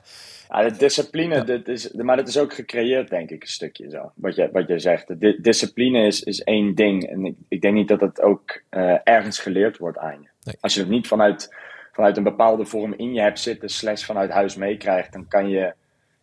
[0.48, 4.12] de discipline, Dit is, maar dat is ook gecreëerd, denk ik, een stukje zo.
[4.16, 5.20] Wat je, wat je zegt.
[5.20, 7.10] De discipline is, is één ding.
[7.10, 10.54] En ik, ik denk niet dat het ook uh, ergens geleerd wordt aan je.
[10.60, 11.56] Als je het niet vanuit,
[11.92, 15.74] vanuit een bepaalde vorm in je hebt zitten, slash vanuit huis meekrijgt, dan kan je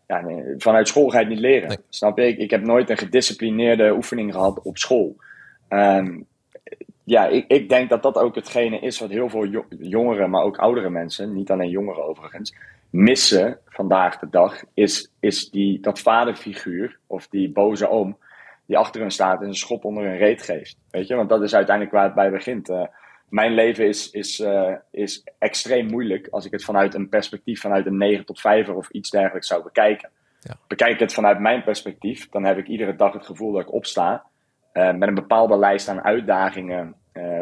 [0.07, 0.25] ja,
[0.59, 1.83] vanuit school ga je het niet leren.
[1.88, 2.26] Snap je?
[2.26, 5.16] Ik, ik heb nooit een gedisciplineerde oefening gehad op school.
[5.69, 6.26] Um,
[7.04, 10.56] ja, ik, ik denk dat dat ook hetgene is wat heel veel jongeren, maar ook
[10.56, 12.54] oudere mensen, niet alleen jongeren overigens,
[12.90, 18.16] missen vandaag de dag, is, is die, dat vaderfiguur of die boze oom
[18.66, 20.76] die achter hun staat en een schop onder hun reet geeft.
[20.90, 22.70] Weet je, want dat is uiteindelijk waar het bij begint.
[22.70, 22.82] Uh,
[23.28, 27.87] mijn leven is, is, uh, is extreem moeilijk als ik het vanuit een perspectief, vanuit
[27.87, 30.11] een 9 tot 5 of iets dergelijks zou bekijken.
[30.40, 30.56] Ja.
[30.66, 33.73] Bekijk ik het vanuit mijn perspectief, dan heb ik iedere dag het gevoel dat ik
[33.73, 34.25] opsta
[34.75, 36.95] uh, met een bepaalde lijst aan uitdagingen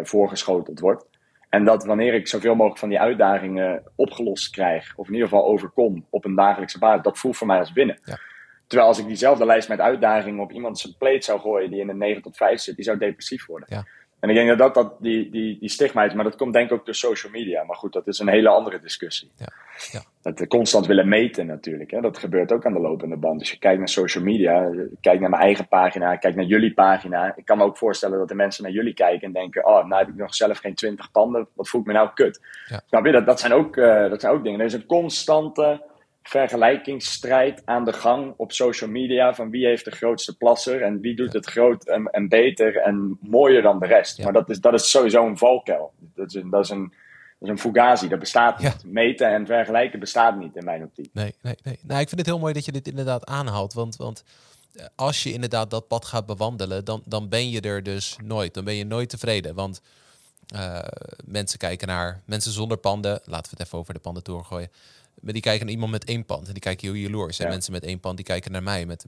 [0.02, 1.06] voorgeschoteld wordt.
[1.48, 5.46] En dat wanneer ik zoveel mogelijk van die uitdagingen opgelost krijg, of in ieder geval
[5.46, 7.98] overkom op een dagelijkse basis, dat voelt voor mij als winnen.
[8.04, 8.18] Ja.
[8.66, 11.88] Terwijl als ik diezelfde lijst met uitdagingen op iemand zijn plate zou gooien die in
[11.88, 13.68] een 9 tot 5 zit, die zou depressief worden.
[13.70, 13.86] Ja.
[14.22, 16.70] En ik denk dat dat, dat die, die, die stigma is, maar dat komt denk
[16.70, 17.64] ik ook door social media.
[17.64, 19.30] Maar goed, dat is een hele andere discussie.
[19.36, 19.46] Ja.
[19.90, 20.02] Ja.
[20.22, 21.90] Dat constant willen meten natuurlijk.
[21.90, 22.00] Hè.
[22.00, 23.38] Dat gebeurt ook aan de lopende band.
[23.38, 27.36] Dus je kijkt naar social media, kijk naar mijn eigen pagina, kijk naar jullie pagina.
[27.36, 30.00] Ik kan me ook voorstellen dat de mensen naar jullie kijken en denken: Oh, nou
[30.00, 31.48] heb ik nog zelf geen 20 panden.
[31.54, 32.40] Wat voel ik me nou kut?
[32.66, 32.80] Ja.
[32.86, 33.12] Snap je?
[33.12, 34.60] Dat, dat, zijn ook, uh, dat zijn ook dingen.
[34.60, 35.82] Er is een constante
[36.22, 39.34] vergelijkingsstrijd aan de gang op social media.
[39.34, 43.18] Van wie heeft de grootste plasser en wie doet het groot en, en beter en
[43.20, 44.22] mooier dan de rest.
[44.22, 45.92] Maar dat is, dat is sowieso een valkuil.
[46.14, 46.92] Dat is een, dat is een,
[47.38, 48.84] dat is een fugazi, dat bestaat niet.
[48.84, 51.10] Meten en vergelijken bestaat niet in mijn optiek.
[51.12, 51.78] Nee, nee, nee.
[51.82, 53.72] Nou, ik vind het heel mooi dat je dit inderdaad aanhaalt.
[53.72, 54.24] Want, want
[54.74, 58.54] eh, als je inderdaad dat pad gaat bewandelen, dan, dan ben je er dus nooit.
[58.54, 59.54] Dan ben je nooit tevreden.
[59.54, 59.82] Want
[60.54, 60.78] uh,
[61.24, 63.20] mensen kijken naar mensen zonder panden.
[63.24, 64.70] Laten we het even over de panden doorgooien.
[65.22, 67.38] Maar die kijken naar iemand met één pand en die kijken heel jaloers.
[67.38, 69.04] En mensen met één pand die kijken naar mij met,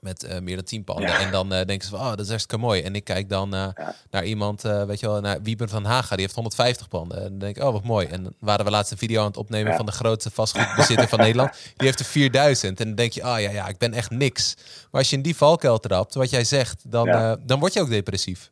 [0.00, 1.18] met uh, meer dan tien panden.
[1.18, 2.82] En dan uh, denken ze van, oh, dat is hartstikke mooi.
[2.82, 3.68] En ik kijk dan uh,
[4.10, 7.22] naar iemand, weet je wel, naar Wieben van Haga, die heeft 150 panden.
[7.22, 8.06] En dan denk ik, oh, wat mooi.
[8.06, 11.18] En dan waren we laatst een video aan het opnemen van de grootste vastgoedbezitter van
[11.18, 11.52] Nederland.
[11.52, 12.80] Die heeft er 4000.
[12.80, 14.54] En dan denk je, oh ja, ja, ik ben echt niks.
[14.90, 17.88] Maar als je in die valkuil trapt, wat jij zegt, dan, dan word je ook
[17.88, 18.50] depressief.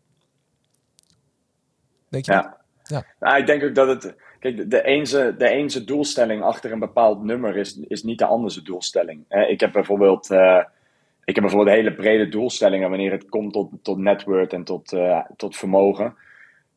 [2.09, 2.33] Denk je?
[2.33, 2.64] Ja.
[2.87, 3.05] Ja.
[3.21, 7.23] Nou, ik denk ook dat het Kijk, de ene, de ene doelstelling achter een bepaald
[7.23, 9.25] nummer is, is niet de andere doelstelling.
[9.49, 10.63] Ik heb bijvoorbeeld, uh,
[11.25, 15.25] ik heb bijvoorbeeld hele brede doelstellingen wanneer het komt tot, tot network en tot, uh,
[15.37, 16.15] tot vermogen.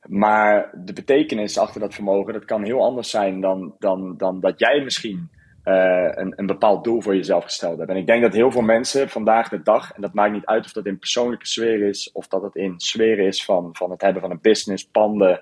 [0.08, 4.60] Maar de betekenis achter dat vermogen, dat kan heel anders zijn dan, dan, dan dat
[4.60, 5.30] jij misschien
[5.65, 7.89] uh, een, een bepaald doel voor jezelf gesteld hebt.
[7.89, 10.65] En ik denk dat heel veel mensen vandaag de dag, en dat maakt niet uit
[10.65, 14.02] of dat in persoonlijke sfeer is, of dat het in sfeer is van, van het
[14.02, 15.41] hebben van een business, panden,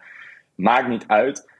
[0.56, 1.52] maakt niet uit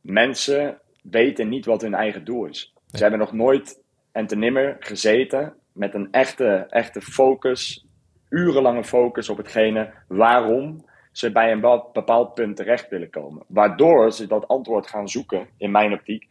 [0.00, 2.74] mensen weten niet wat hun eigen doel is.
[2.86, 7.86] Ze hebben nog nooit en te nimmer gezeten met een echte, echte focus,
[8.28, 11.60] urenlange focus op hetgene waarom ze bij een
[11.92, 13.42] bepaald punt terecht willen komen.
[13.46, 16.26] Waardoor ze dat antwoord gaan zoeken, in mijn optiek,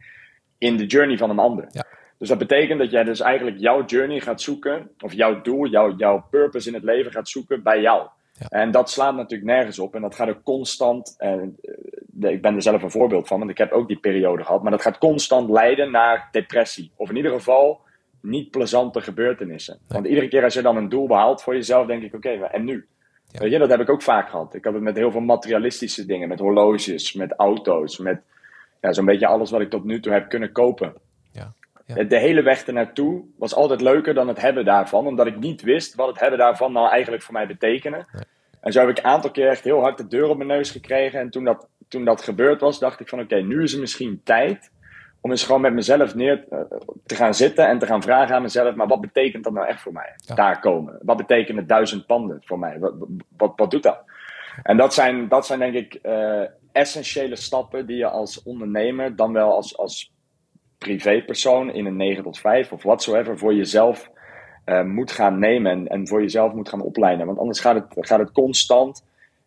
[0.58, 1.66] in de journey van een ander.
[1.70, 1.86] Ja.
[2.18, 5.96] Dus dat betekent dat jij dus eigenlijk jouw journey gaat zoeken, of jouw doel, jouw,
[5.96, 8.08] jouw purpose in het leven gaat zoeken bij jou.
[8.48, 9.94] En dat slaat natuurlijk nergens op.
[9.94, 11.14] En dat gaat ook constant.
[11.18, 11.56] En,
[12.20, 14.62] uh, ik ben er zelf een voorbeeld van, want ik heb ook die periode gehad.
[14.62, 16.90] Maar dat gaat constant leiden naar depressie.
[16.96, 17.80] Of in ieder geval
[18.20, 19.78] niet plezante gebeurtenissen.
[19.88, 22.64] Want iedere keer als je dan een doel behaalt voor jezelf, denk ik, oké, en
[22.64, 22.86] nu?
[23.32, 24.54] Weet je, dat heb ik ook vaak gehad.
[24.54, 28.20] Ik had het met heel veel materialistische dingen, met horloges, met auto's, met
[28.80, 30.94] ja, zo'n beetje alles wat ik tot nu toe heb kunnen kopen.
[31.86, 32.04] Ja.
[32.04, 35.94] De, hele weg ernaartoe was altijd leuker dan het hebben daarvan, omdat ik niet wist
[35.94, 38.06] wat het hebben daarvan nou eigenlijk voor mij betekende.
[38.60, 40.70] En zo heb ik een aantal keer echt heel hard de deur op mijn neus
[40.70, 41.20] gekregen.
[41.20, 44.20] En toen dat, toen dat gebeurd was, dacht ik van oké, nu is het misschien
[44.24, 44.72] tijd
[45.20, 46.60] om eens gewoon met mezelf neer eh,
[47.06, 49.80] te gaan zitten en te gaan vragen aan mezelf, maar wat betekent dat nou echt
[49.80, 50.14] voor mij?
[50.34, 50.98] Daar komen.
[51.02, 52.78] Wat betekent het duizend panden voor mij?
[52.78, 52.94] Wat,
[53.36, 54.02] wat, wat doet dat?
[54.62, 56.42] En dat zijn, dat zijn denk ik uh,
[56.72, 60.13] essentiële stappen die je als ondernemer, dan wel als, als
[60.84, 64.10] privépersoon in een 9 tot 5 of whatsoever voor jezelf
[64.66, 67.26] uh, moet gaan nemen en, en voor jezelf moet gaan opleiden.
[67.26, 69.04] Want anders gaat het, gaat het constant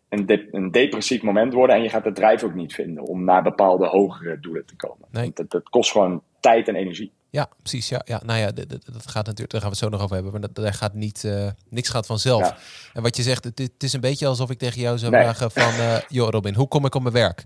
[0.08, 3.42] een, een depressief moment worden en je gaat de drijf ook niet vinden om naar
[3.42, 5.08] bepaalde hogere doelen te komen.
[5.10, 5.30] Nee.
[5.34, 7.12] Dat, dat kost gewoon tijd en energie.
[7.30, 7.88] Ja, precies.
[7.88, 8.20] Ja, ja.
[8.24, 10.32] Nou ja, dat, gaat natuurlijk, daar gaan we het zo nog over hebben.
[10.32, 12.54] Maar dat, dat gaat niet, uh, niks gaat vanzelf.
[12.92, 15.50] En wat je zegt, het, het, is een beetje alsof ik tegen jou zou vragen
[15.50, 15.74] van...
[15.74, 17.44] Uh, joh Robin, hoe kom ik op mijn werk?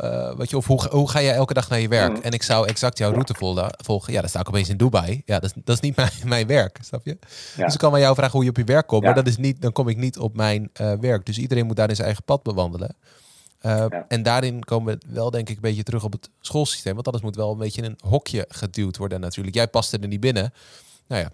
[0.00, 2.16] Uh, weet je, of hoe, hoe ga jij elke dag naar je werk?
[2.16, 2.22] Mm.
[2.22, 3.34] En ik zou exact jouw route
[3.84, 4.12] volgen.
[4.12, 5.22] Ja, dan sta ik opeens in Dubai.
[5.24, 7.18] Ja, dat is, dat is niet mijn, mijn werk, snap je?
[7.56, 9.02] Dus ik kan wel jou vragen hoe je op je werk komt.
[9.02, 11.26] Maar dat is niet, dan kom ik niet op mijn werk.
[11.26, 12.96] Dus iedereen moet daar in zijn eigen pad bewandelen.
[13.62, 16.94] Uh, En daarin komen we wel denk ik een beetje terug op het schoolsysteem.
[16.94, 19.56] Want alles moet wel een beetje in een hokje geduwd worden natuurlijk.
[19.56, 20.52] Jij paste er niet binnen.
[21.06, 21.30] Nou ja,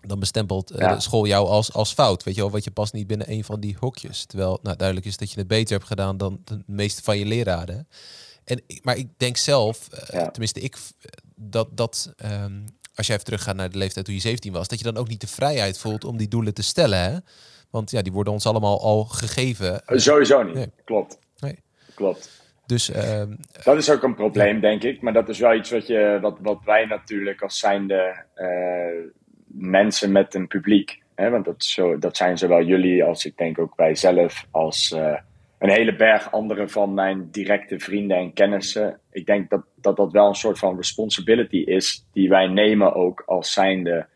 [0.00, 2.22] dan bestempelt uh, de school jou als, als fout.
[2.22, 4.24] Weet je wel, wat je past niet binnen een van die hokjes.
[4.24, 7.26] Terwijl nou, duidelijk is dat je het beter hebt gedaan dan de meeste van je
[7.26, 7.88] leraren.
[8.44, 10.76] En, maar ik denk zelf, uh, tenminste ik,
[11.34, 14.78] dat, dat um, als jij even teruggaat naar de leeftijd toen je 17 was, dat
[14.78, 16.98] je dan ook niet de vrijheid voelt om die doelen te stellen.
[16.98, 17.18] Hè?
[17.70, 19.82] Want ja, die worden ons allemaal al gegeven.
[19.86, 20.70] Sowieso niet, nee.
[20.84, 21.18] klopt
[21.98, 22.46] klopt.
[22.66, 23.22] Dus, uh,
[23.64, 25.00] dat is ook een probleem, denk ik.
[25.00, 29.10] Maar dat is wel iets wat, je, wat, wat wij natuurlijk als zijnde uh,
[29.46, 31.02] mensen met een publiek.
[31.14, 34.46] Hè, want dat, zo, dat zijn zowel jullie als ik denk ook wij zelf.
[34.50, 35.18] Als uh,
[35.58, 39.00] een hele berg andere van mijn directe vrienden en kennissen.
[39.12, 42.06] Ik denk dat, dat dat wel een soort van responsibility is.
[42.12, 44.06] Die wij nemen ook als zijnde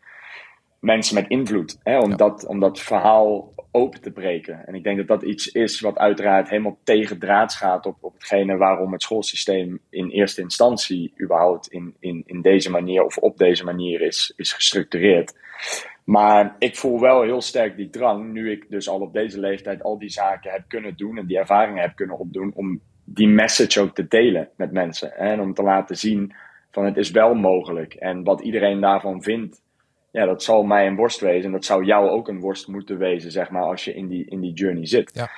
[0.83, 1.77] mensen met invloed.
[1.83, 4.67] Hè, om, dat, om dat verhaal open te breken.
[4.67, 8.13] En ik denk dat dat iets is wat uiteraard helemaal tegen draads gaat op, op
[8.13, 13.37] hetgene waarom het schoolsysteem in eerste instantie überhaupt in, in, in deze manier of op
[13.37, 15.33] deze manier is, is gestructureerd.
[16.03, 19.83] Maar ik voel wel heel sterk die drang, nu ik dus al op deze leeftijd
[19.83, 23.81] al die zaken heb kunnen doen en die ervaringen heb kunnen opdoen, om die message
[23.81, 25.17] ook te delen met mensen.
[25.17, 26.33] En om te laten zien
[26.71, 27.93] van het is wel mogelijk.
[27.93, 29.62] En wat iedereen daarvan vindt,
[30.13, 31.45] ja, dat zal mij een worst wezen.
[31.45, 34.25] En dat zou jou ook een worst moeten wezen, zeg maar, als je in die,
[34.29, 35.11] in die journey zit.
[35.13, 35.29] Ja.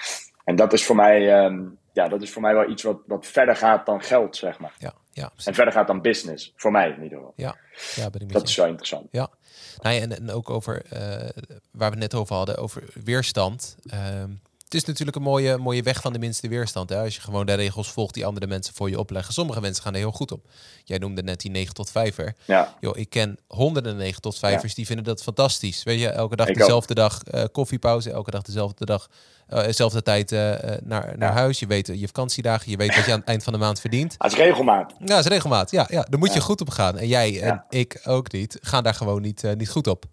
[0.43, 3.25] En dat is voor mij, um, ja, dat is voor mij wel iets wat, wat
[3.25, 4.73] verder gaat dan geld, zeg maar.
[4.77, 7.33] Ja, ja, en verder gaat dan business, voor mij in ieder geval.
[7.35, 7.55] Ja,
[7.95, 9.07] ja ben ik dat is wel interessant.
[9.11, 9.29] Ja,
[9.81, 10.99] nou ja, en, en ook over, uh,
[11.71, 13.77] waar we het net over hadden, over weerstand.
[13.83, 14.29] Het
[14.75, 16.89] is natuurlijk een mooie, mooie weg van de minste weerstand.
[16.89, 17.01] Hè?
[17.01, 19.33] Als je gewoon de regels volgt die andere mensen voor je opleggen.
[19.33, 20.45] Sommige mensen gaan er heel goed op.
[20.83, 22.45] Jij noemde net die 9 tot 5er.
[22.45, 22.73] Ja.
[22.79, 25.83] Yo, ik ken honderden 9 tot 5ers die vinden dat fantastisch.
[25.83, 29.09] Weet je, elke dag dezelfde dag uh, koffiepauze, elke dag dezelfde dag,
[29.49, 31.59] uh, dezelfde tijd uh, naar, naar huis.
[31.59, 34.15] Je weet je vakantiedagen, je weet wat je aan het eind van de maand verdient.
[34.17, 34.93] Dat is regelmaat.
[34.99, 35.71] Ja, is regelmaat.
[35.71, 36.97] Ja, ja, daar moet je goed op gaan.
[36.97, 40.05] En jij en ik ook niet, gaan daar gewoon niet, niet goed op.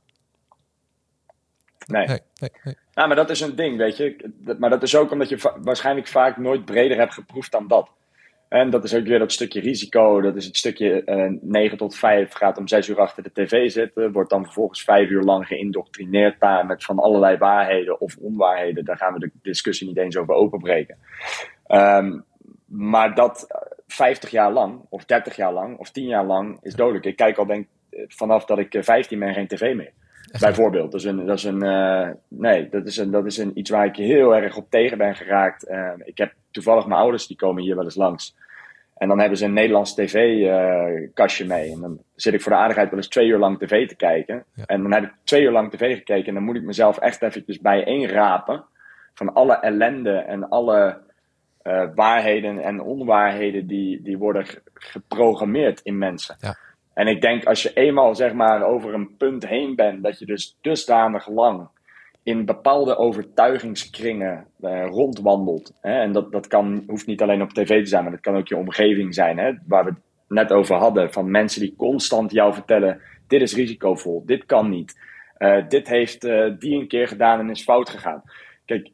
[1.86, 2.06] Nee.
[2.06, 4.30] Nee, nee, Nou, maar dat is een ding, weet je.
[4.58, 7.90] Maar dat is ook omdat je waarschijnlijk vaak nooit breder hebt geproefd dan dat.
[8.48, 10.20] En dat is ook weer dat stukje risico.
[10.20, 12.32] Dat is het stukje eh, 9 tot 5.
[12.32, 14.12] Gaat om 6 uur achter de tv zitten.
[14.12, 18.84] Wordt dan vervolgens 5 uur lang geïndoctrineerd daar met van allerlei waarheden of onwaarheden.
[18.84, 20.96] Daar gaan we de discussie niet eens over openbreken.
[21.68, 22.24] Um,
[22.66, 23.46] maar dat
[23.86, 27.04] 50 jaar lang, of 30 jaar lang, of 10 jaar lang is dodelijk.
[27.04, 29.92] Ik kijk al denk vanaf dat ik 15 ben geen tv meer.
[30.40, 30.92] Bijvoorbeeld.
[30.92, 33.70] Dat is een, dat is een uh, nee, dat is, een, dat is een, iets
[33.70, 35.68] waar ik heel erg op tegen ben geraakt.
[35.68, 38.36] Uh, ik heb toevallig mijn ouders, die komen hier wel eens langs.
[38.96, 41.72] En dan hebben ze een Nederlands tv-kastje uh, mee.
[41.72, 44.44] En dan zit ik voor de aardigheid wel eens twee uur lang tv te kijken.
[44.66, 46.26] En dan heb ik twee uur lang tv gekeken.
[46.26, 48.64] En dan moet ik mezelf echt eventjes bijeenrapen.
[49.14, 50.98] Van alle ellende en alle
[51.62, 56.36] uh, waarheden en onwaarheden die, die worden geprogrammeerd in mensen.
[56.38, 56.56] Ja.
[56.94, 60.26] En ik denk als je eenmaal zeg maar over een punt heen bent, dat je
[60.26, 61.68] dus dusdanig lang
[62.22, 65.72] in bepaalde overtuigingskringen uh, rondwandelt.
[65.80, 66.00] Hè?
[66.00, 68.48] En dat, dat kan, hoeft niet alleen op tv te zijn, maar dat kan ook
[68.48, 69.38] je omgeving zijn.
[69.38, 69.52] Hè?
[69.66, 71.12] Waar we het net over hadden.
[71.12, 75.10] Van mensen die constant jou vertellen: dit is risicovol, dit kan niet.
[75.38, 78.22] Uh, dit heeft uh, die een keer gedaan en is fout gegaan.
[78.64, 78.90] Kijk,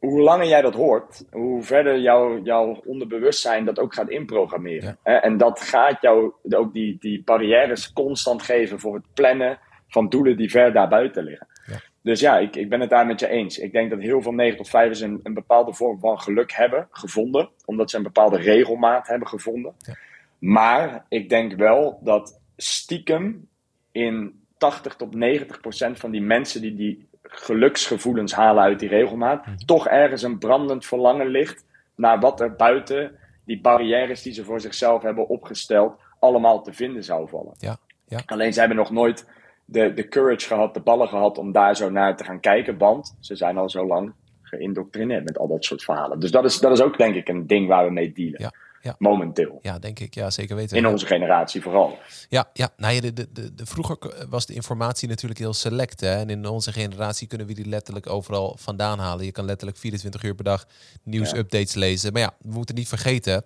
[0.00, 4.98] hoe langer jij dat hoort, hoe verder jouw, jouw onderbewustzijn dat ook gaat inprogrammeren.
[5.02, 9.58] En dat gaat jou ook die, die barrières constant geven voor het plannen
[9.88, 11.46] van doelen die ver daarbuiten liggen.
[11.66, 11.80] Ja.
[12.02, 13.58] Dus ja, ik, ik ben het daar met je eens.
[13.58, 16.88] Ik denk dat heel veel 9 tot 5 een, een bepaalde vorm van geluk hebben
[16.90, 19.74] gevonden, omdat ze een bepaalde regelmaat hebben gevonden.
[19.78, 19.94] Ja.
[20.38, 23.48] Maar ik denk wel dat stiekem
[23.92, 29.46] in 80 tot 90 procent van die mensen die die geluksgevoelens halen uit die regelmaat,
[29.46, 29.56] mhm.
[29.56, 31.64] toch ergens een brandend verlangen ligt
[31.94, 37.04] naar wat er buiten die barrières die ze voor zichzelf hebben opgesteld, allemaal te vinden
[37.04, 37.54] zou vallen.
[37.58, 37.76] Ja,
[38.08, 38.22] ja.
[38.26, 39.26] Alleen ze hebben nog nooit
[39.64, 43.16] de, de courage gehad, de ballen gehad om daar zo naar te gaan kijken, want
[43.20, 44.12] ze zijn al zo lang
[44.42, 46.20] geïndoctrineerd met al dat soort verhalen.
[46.20, 48.40] Dus dat is, dat is ook denk ik een ding waar we mee dealen.
[48.40, 48.94] Ja ja.
[48.98, 49.58] Momenteel.
[49.62, 50.14] Ja, denk ik.
[50.14, 50.76] Ja, zeker weten.
[50.76, 51.98] In onze generatie vooral.
[52.28, 52.68] Ja, ja.
[52.76, 56.00] Nou, de, de, de, de, vroeger was de informatie natuurlijk heel select.
[56.00, 56.14] Hè?
[56.14, 59.24] En in onze generatie kunnen we die letterlijk overal vandaan halen.
[59.24, 60.66] Je kan letterlijk 24 uur per dag
[61.02, 62.12] nieuwsupdates lezen.
[62.12, 63.44] Maar ja, we moeten niet vergeten...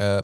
[0.00, 0.18] Uh,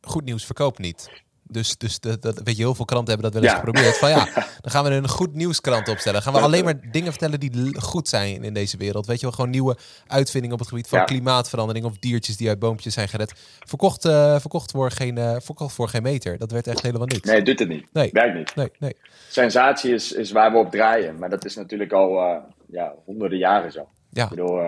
[0.00, 1.10] goed nieuws verkoopt niet.
[1.50, 3.98] Dus, dus dat, dat, weet je, heel veel kranten hebben dat wel eens geprobeerd.
[3.98, 4.24] Van ja,
[4.60, 6.22] dan gaan we een goed nieuwskrant opstellen.
[6.22, 9.06] Gaan we alleen maar dingen vertellen die goed zijn in deze wereld.
[9.06, 12.58] Weet je wel, gewoon nieuwe uitvindingen op het gebied van klimaatverandering of diertjes die uit
[12.58, 13.32] boompjes zijn gered.
[13.58, 16.38] Verkocht, uh, verkocht, voor geen, uh, verkocht voor geen meter.
[16.38, 17.28] Dat werd echt helemaal niks.
[17.28, 17.86] Nee, doet het niet.
[17.92, 18.10] Nee.
[18.12, 18.54] Werkt niet.
[18.54, 18.96] Nee, nee.
[19.28, 21.18] Sensatie is, is waar we op draaien.
[21.18, 23.88] Maar dat is natuurlijk al uh, ja, honderden jaren zo.
[24.10, 24.24] Ja.
[24.24, 24.60] Ik bedoel,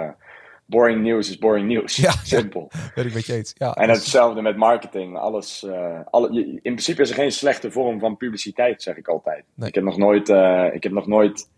[0.70, 1.96] boring news is boring news.
[1.96, 2.70] Ja, simpel.
[2.94, 3.52] Ja, ik met je eens.
[3.56, 5.18] Ja, en hetzelfde met marketing.
[5.18, 9.44] Alles, uh, alle, in principe is er geen slechte vorm van publiciteit, zeg ik altijd.
[9.56, 11.48] Ik heb nog nooit, uh, ik heb nog nooit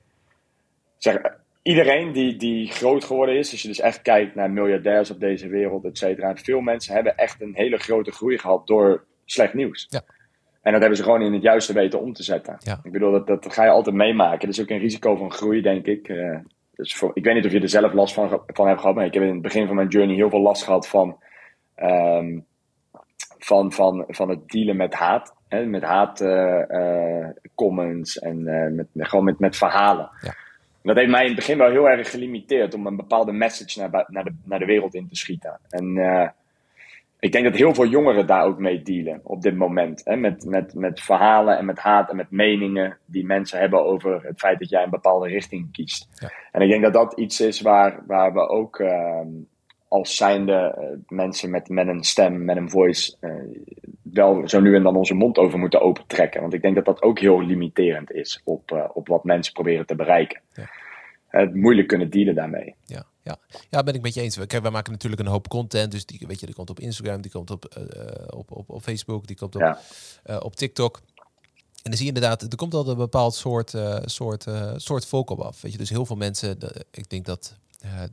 [0.98, 1.20] zeg,
[1.62, 5.48] iedereen die, die groot geworden is, als je dus echt kijkt naar miljardairs op deze
[5.48, 6.36] wereld, et cetera.
[6.36, 9.86] Veel mensen hebben echt een hele grote groei gehad door slecht nieuws.
[9.90, 10.02] Ja.
[10.62, 12.56] En dat hebben ze gewoon in het juiste weten om te zetten.
[12.58, 12.80] Ja.
[12.82, 14.40] Ik bedoel, dat, dat ga je altijd meemaken.
[14.40, 16.08] Dat is ook een risico van groei, denk ik.
[16.08, 16.38] Uh,
[16.76, 19.04] dus voor, ik weet niet of je er zelf last van, van hebt gehad, maar
[19.04, 21.16] ik heb in het begin van mijn journey heel veel last gehad van,
[21.76, 22.46] um,
[23.38, 25.34] van, van, van het dealen met haat.
[25.48, 30.10] Hè, met haat uh, uh, comments en uh, met, gewoon met, met verhalen.
[30.20, 30.34] Ja.
[30.82, 34.06] Dat heeft mij in het begin wel heel erg gelimiteerd om een bepaalde message naar,
[34.08, 35.60] naar, de, naar de wereld in te schieten.
[35.68, 35.96] En
[37.22, 40.04] ik denk dat heel veel jongeren daar ook mee dealen op dit moment.
[40.04, 40.16] Hè?
[40.16, 44.38] Met, met, met verhalen en met haat en met meningen die mensen hebben over het
[44.38, 46.08] feit dat jij een bepaalde richting kiest.
[46.14, 46.30] Ja.
[46.52, 49.20] En ik denk dat dat iets is waar, waar we ook uh,
[49.88, 53.34] als zijnde uh, mensen met, met een stem, met een voice, uh,
[54.02, 56.40] wel zo nu en dan onze mond over moeten opentrekken.
[56.40, 59.96] Want ik denk dat dat ook heel limiterend is op, op wat mensen proberen te
[59.96, 60.40] bereiken.
[60.52, 60.64] Ja.
[61.28, 62.74] Het moeilijk kunnen dealen daarmee.
[62.84, 63.04] Ja.
[63.22, 63.38] Ja.
[63.70, 64.36] ja, ben ik met je eens.
[64.46, 65.90] Kijk, wij maken natuurlijk een hoop content.
[65.92, 68.04] Dus die, weet je, die komt op Instagram, die komt op, uh,
[68.38, 69.78] op, op, op Facebook, die komt op, ja.
[70.26, 71.00] uh, op TikTok.
[71.82, 74.44] En dan zie je inderdaad, er komt altijd een bepaald soort, uh, soort,
[74.76, 75.60] soort volk op af.
[75.60, 76.58] Weet je, dus heel veel mensen,
[76.90, 77.54] ik denk dat,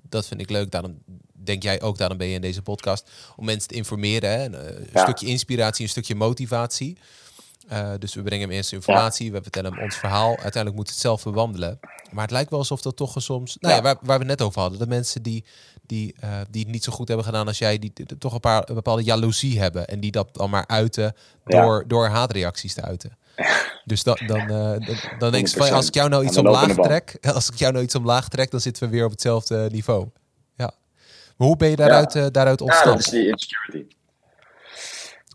[0.02, 0.72] dat vind ik leuk.
[0.72, 1.02] Daarom
[1.34, 3.10] denk jij ook, daarom ben je in deze podcast.
[3.36, 4.30] Om mensen te informeren.
[4.30, 4.46] Hè?
[4.46, 5.02] Een, een Ja.
[5.02, 6.98] stukje inspiratie, een stukje motivatie.
[7.72, 9.32] Uh, dus we brengen hem eerst informatie, ja.
[9.32, 10.30] we vertellen hem ons verhaal.
[10.30, 11.80] Uiteindelijk moet het zelf bewandelen.
[12.12, 13.58] Maar het lijkt wel alsof dat toch soms...
[13.60, 14.80] Nou ja, waar, waar, we net over hadden.
[14.80, 15.46] De mensen die,
[15.86, 17.80] die, uh, die het niet zo goed hebben gedaan als jij...
[17.80, 19.88] die, die toch een, paar, een bepaalde jaloezie hebben.
[19.88, 21.88] En die dat dan maar uiten door, ja.
[21.88, 23.18] door haatreacties te uiten.
[23.86, 24.88] Dus dan, dan, uh,
[25.20, 25.72] dan, denk je van...
[25.72, 27.18] Als ik jou nou iets omlaag trek...
[27.34, 28.52] Als ik jou nou iets omlaag trek...
[28.52, 30.08] dan zitten we weer op hetzelfde niveau.
[30.56, 30.74] Ja.
[31.38, 32.88] Maar hoe ben je daaruit, daaruit ontstaan?
[32.88, 33.98] Ja, dat is die insecurity.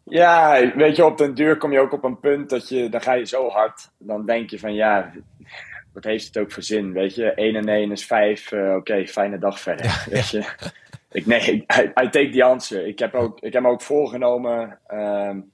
[0.04, 3.00] Ja, weet je, op den duur kom je ook op een punt dat je, dan
[3.00, 3.90] ga je zo hard.
[3.98, 5.12] Dan denk je van ja,
[5.92, 6.92] wat heeft het ook voor zin?
[6.92, 8.52] Weet je, 1 en 1 is 5.
[8.52, 9.86] Uh, Oké, okay, fijne dag verder.
[9.86, 10.44] Ja, weet je,
[11.12, 12.86] ik, nee, I, I, take the answer.
[12.86, 14.78] Ik heb, ook, ik heb me ook voorgenomen.
[14.92, 15.50] Um,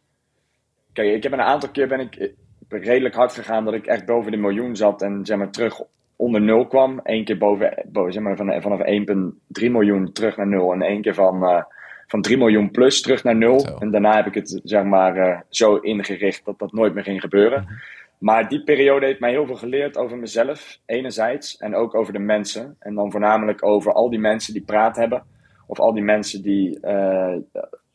[0.92, 2.32] kijk, ik heb een aantal keer ben ik
[2.68, 5.82] redelijk hard gegaan dat ik echt boven de miljoen zat en zeg maar terug
[6.16, 7.00] onder nul kwam.
[7.02, 10.72] Eén keer boven, boven zeg maar van, vanaf 1,3 miljoen terug naar nul.
[10.72, 11.42] En één keer van.
[11.42, 11.62] Uh,
[12.11, 13.61] van 3 miljoen plus terug naar nul.
[13.61, 13.77] Zo.
[13.79, 17.20] En daarna heb ik het zeg maar uh, zo ingericht dat dat nooit meer ging
[17.20, 17.62] gebeuren.
[17.62, 17.73] Mhm.
[18.18, 21.57] Maar die periode heeft mij heel veel geleerd over mezelf, enerzijds.
[21.57, 22.77] En ook over de mensen.
[22.79, 25.23] En dan voornamelijk over al die mensen die praat hebben.
[25.66, 27.37] Of al die mensen die uh,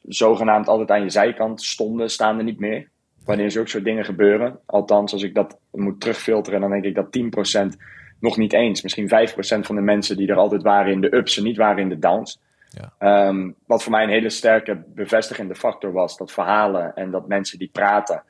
[0.02, 2.90] zogenaamd altijd aan je zijkant stonden, staan er niet meer.
[3.26, 4.60] Wanneer zulke soort dingen gebeuren.
[4.66, 7.78] Althans, als ik dat moet terugfilteren, dan denk ik dat 10%
[8.20, 8.82] nog niet eens.
[8.82, 11.82] Misschien 5% van de mensen die er altijd waren in de ups en niet waren
[11.82, 12.40] in de downs.
[12.76, 13.28] Ja.
[13.28, 17.60] Um, wat voor mij een hele sterke bevestigende factor was, dat verhalen en dat mensen
[17.60, 18.24] die praten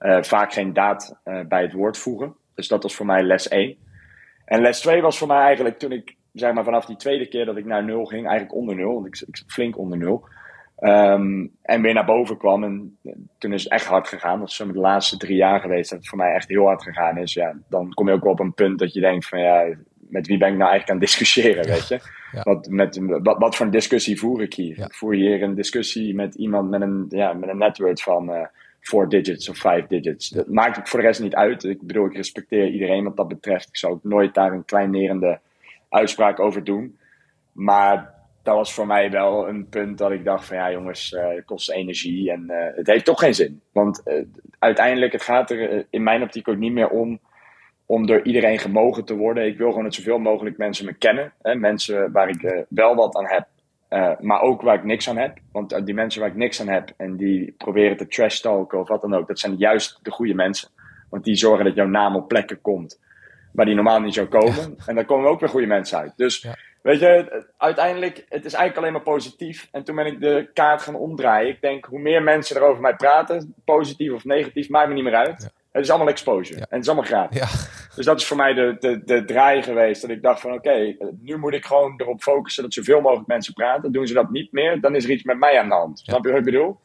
[0.00, 2.34] uh, vaak geen daad uh, bij het woord voegen.
[2.54, 3.76] Dus dat was voor mij les 1.
[4.44, 7.44] En les 2 was voor mij eigenlijk toen ik, zeg maar vanaf die tweede keer
[7.44, 10.24] dat ik naar nul ging, eigenlijk onder nul, want ik, ik zat flink onder nul.
[10.80, 12.98] Um, en weer naar boven kwam en
[13.38, 14.38] toen is het echt hard gegaan.
[14.38, 16.66] Dat is zo met de laatste drie jaar geweest dat het voor mij echt heel
[16.66, 17.32] hard gegaan is.
[17.32, 20.26] Ja, dan kom je ook wel op een punt dat je denkt van ja, met
[20.26, 22.00] wie ben ik nou eigenlijk aan het discussiëren, weet je?
[22.32, 22.42] Ja.
[22.42, 24.78] Wat, met, wat, wat voor een discussie voer ik hier?
[24.78, 24.84] Ja.
[24.84, 28.44] Ik voer hier een discussie met iemand met een, ja, met een network van, uh,
[28.82, 30.28] four digits of five digits.
[30.28, 31.64] Dat maakt voor de rest niet uit.
[31.64, 33.68] Ik bedoel, ik respecteer iedereen wat dat betreft.
[33.68, 35.38] Ik zou ook nooit daar een kleinerende
[35.88, 36.98] uitspraak over doen.
[37.52, 41.28] Maar dat was voor mij wel een punt dat ik dacht van ja jongens, uh,
[41.28, 43.60] het kost energie en uh, het heeft toch geen zin.
[43.72, 44.24] Want uh,
[44.58, 47.20] uiteindelijk, het gaat er in mijn optiek ook niet meer om
[47.92, 49.46] om door iedereen gemogen te worden.
[49.46, 51.32] Ik wil gewoon dat zoveel mogelijk mensen me kennen.
[51.42, 51.54] Hè?
[51.54, 53.46] Mensen waar ik wel wat aan heb,
[54.20, 55.38] maar ook waar ik niks aan heb.
[55.52, 58.88] Want die mensen waar ik niks aan heb en die proberen te trash talken of
[58.88, 60.68] wat dan ook, dat zijn juist de goede mensen.
[61.10, 63.00] Want die zorgen dat jouw naam op plekken komt
[63.52, 64.76] waar die normaal niet zou komen.
[64.86, 66.12] En dan komen ook weer goede mensen uit.
[66.16, 66.54] Dus ja.
[66.82, 69.68] weet je, uiteindelijk, het is eigenlijk alleen maar positief.
[69.72, 71.48] En toen ben ik de kaart gaan omdraaien.
[71.48, 75.04] Ik denk, hoe meer mensen er over mij praten, positief of negatief, maakt me niet
[75.04, 75.52] meer uit.
[75.72, 76.60] Het is allemaal exposure.
[76.60, 77.68] En het is allemaal gratis.
[77.96, 80.02] Dus dat is voor mij de, de, de draai geweest.
[80.02, 83.54] Dat ik dacht van oké, nu moet ik gewoon erop focussen dat zoveel mogelijk mensen
[83.54, 83.92] praten.
[83.92, 85.98] Doen ze dat niet meer, dan is er iets met mij aan de hand.
[85.98, 86.78] Snap je wat ik bedoel?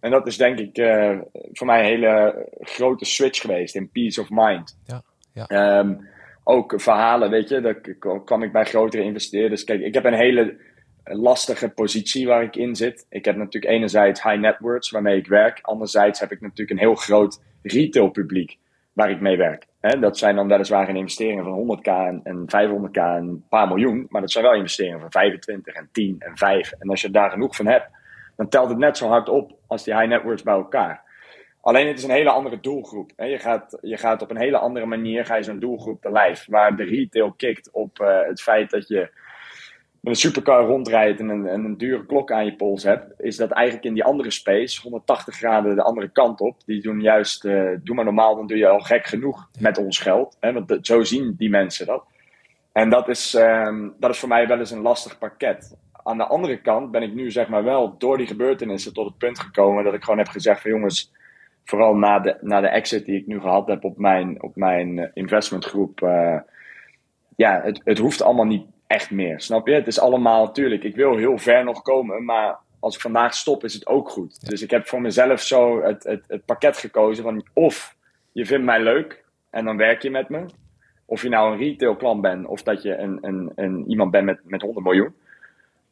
[0.00, 1.18] En dat is denk ik uh,
[1.52, 4.78] voor mij een hele grote switch geweest in peace of mind.
[4.86, 5.02] Ja.
[5.32, 5.78] Ja.
[5.78, 6.08] Um,
[6.44, 9.64] ook verhalen, weet je, dan kwam ik bij grotere investeerders.
[9.64, 10.56] Kijk, ik heb een hele
[11.04, 13.06] lastige positie waar ik in zit.
[13.08, 15.58] Ik heb natuurlijk enerzijds high networks waarmee ik werk.
[15.62, 18.58] Anderzijds heb ik natuurlijk een heel groot retail publiek
[18.92, 19.66] waar ik mee werk.
[20.00, 21.90] dat zijn dan weliswaar een investeringen van 100k
[22.24, 24.06] en, 500k en een paar miljoen.
[24.08, 26.72] Maar dat zijn wel investeringen van 25 en 10 en 5.
[26.78, 27.88] En als je daar genoeg van hebt,
[28.36, 31.02] dan telt het net zo hard op als die high networks bij elkaar.
[31.60, 33.10] Alleen het is een hele andere doelgroep.
[33.16, 36.46] Je gaat, je gaat op een hele andere manier ga je zo'n doelgroep te lijf.
[36.48, 39.10] Waar de retail kikt op uh, het feit dat je
[40.02, 43.20] met een supercar rondrijdt en een, en een dure klok aan je pols hebt.
[43.20, 46.56] Is dat eigenlijk in die andere space, 180 graden de andere kant op.
[46.66, 49.98] Die doen juist, uh, doe maar normaal, dan doe je al gek genoeg met ons
[49.98, 50.36] geld.
[50.40, 50.52] Hè?
[50.52, 52.04] Want zo zien die mensen dat.
[52.72, 55.76] En dat is, um, dat is voor mij wel eens een lastig pakket.
[55.92, 59.18] Aan de andere kant ben ik nu zeg maar wel door die gebeurtenissen tot het
[59.18, 61.12] punt gekomen dat ik gewoon heb gezegd van jongens
[61.64, 64.98] vooral na de, na de exit die ik nu gehad heb op mijn, op mijn
[64.98, 66.00] eh, investmentgroep.
[66.00, 66.40] Uh,
[67.36, 69.40] ja, het, het hoeft allemaal niet echt meer.
[69.40, 69.74] Snap je?
[69.74, 73.64] Het is allemaal, natuurlijk, ik wil heel ver nog komen, maar als ik vandaag stop,
[73.64, 74.48] is het ook goed.
[74.48, 77.96] Dus ik heb voor mezelf zo het, het, het pakket gekozen van of
[78.32, 80.44] je vindt mij leuk en dan werk je met me.
[81.06, 84.24] Of je nou een retail klant bent of dat je een, een, een, iemand bent
[84.24, 85.14] met, met 100 miljoen.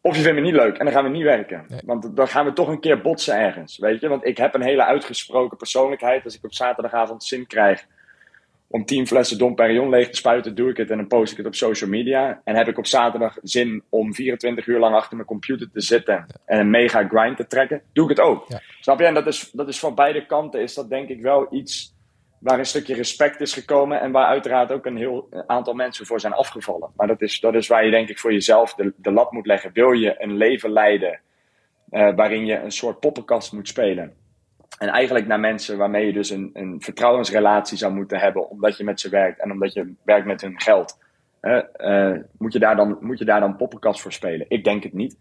[0.00, 1.66] Of je vindt me niet leuk en dan gaan we niet werken.
[1.84, 3.78] Want dan gaan we toch een keer botsen ergens.
[3.78, 4.08] Weet je?
[4.08, 6.24] Want ik heb een hele uitgesproken persoonlijkheid.
[6.24, 7.86] Als ik op zaterdagavond zin krijg
[8.72, 11.36] om 10 flessen Dom Perignon leeg te spuiten, doe ik het en dan post ik
[11.36, 12.40] het op social media.
[12.44, 16.26] En heb ik op zaterdag zin om 24 uur lang achter mijn computer te zitten
[16.44, 18.46] en een mega grind te trekken, doe ik het ook.
[18.80, 19.04] Snap je?
[19.04, 21.94] En dat is, dat is van beide kanten is dat denk ik wel iets
[22.38, 26.20] waar een stukje respect is gekomen en waar uiteraard ook een heel aantal mensen voor
[26.20, 26.90] zijn afgevallen.
[26.96, 29.46] Maar dat is, dat is waar je denk ik voor jezelf de, de lat moet
[29.46, 29.70] leggen.
[29.72, 31.20] Wil je een leven leiden
[31.90, 34.14] uh, waarin je een soort poppenkast moet spelen?
[34.78, 38.84] En eigenlijk naar mensen waarmee je dus een, een vertrouwensrelatie zou moeten hebben, omdat je
[38.84, 40.98] met ze werkt en omdat je werkt met hun geld.
[41.42, 44.46] Uh, moet, je daar dan, moet je daar dan poppenkast voor spelen?
[44.48, 45.16] Ik denk het niet.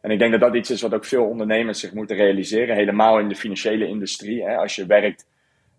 [0.00, 3.18] En ik denk dat dat iets is wat ook veel ondernemers zich moeten realiseren, helemaal
[3.18, 4.44] in de financiële industrie.
[4.44, 4.56] Hè?
[4.56, 5.26] Als je werkt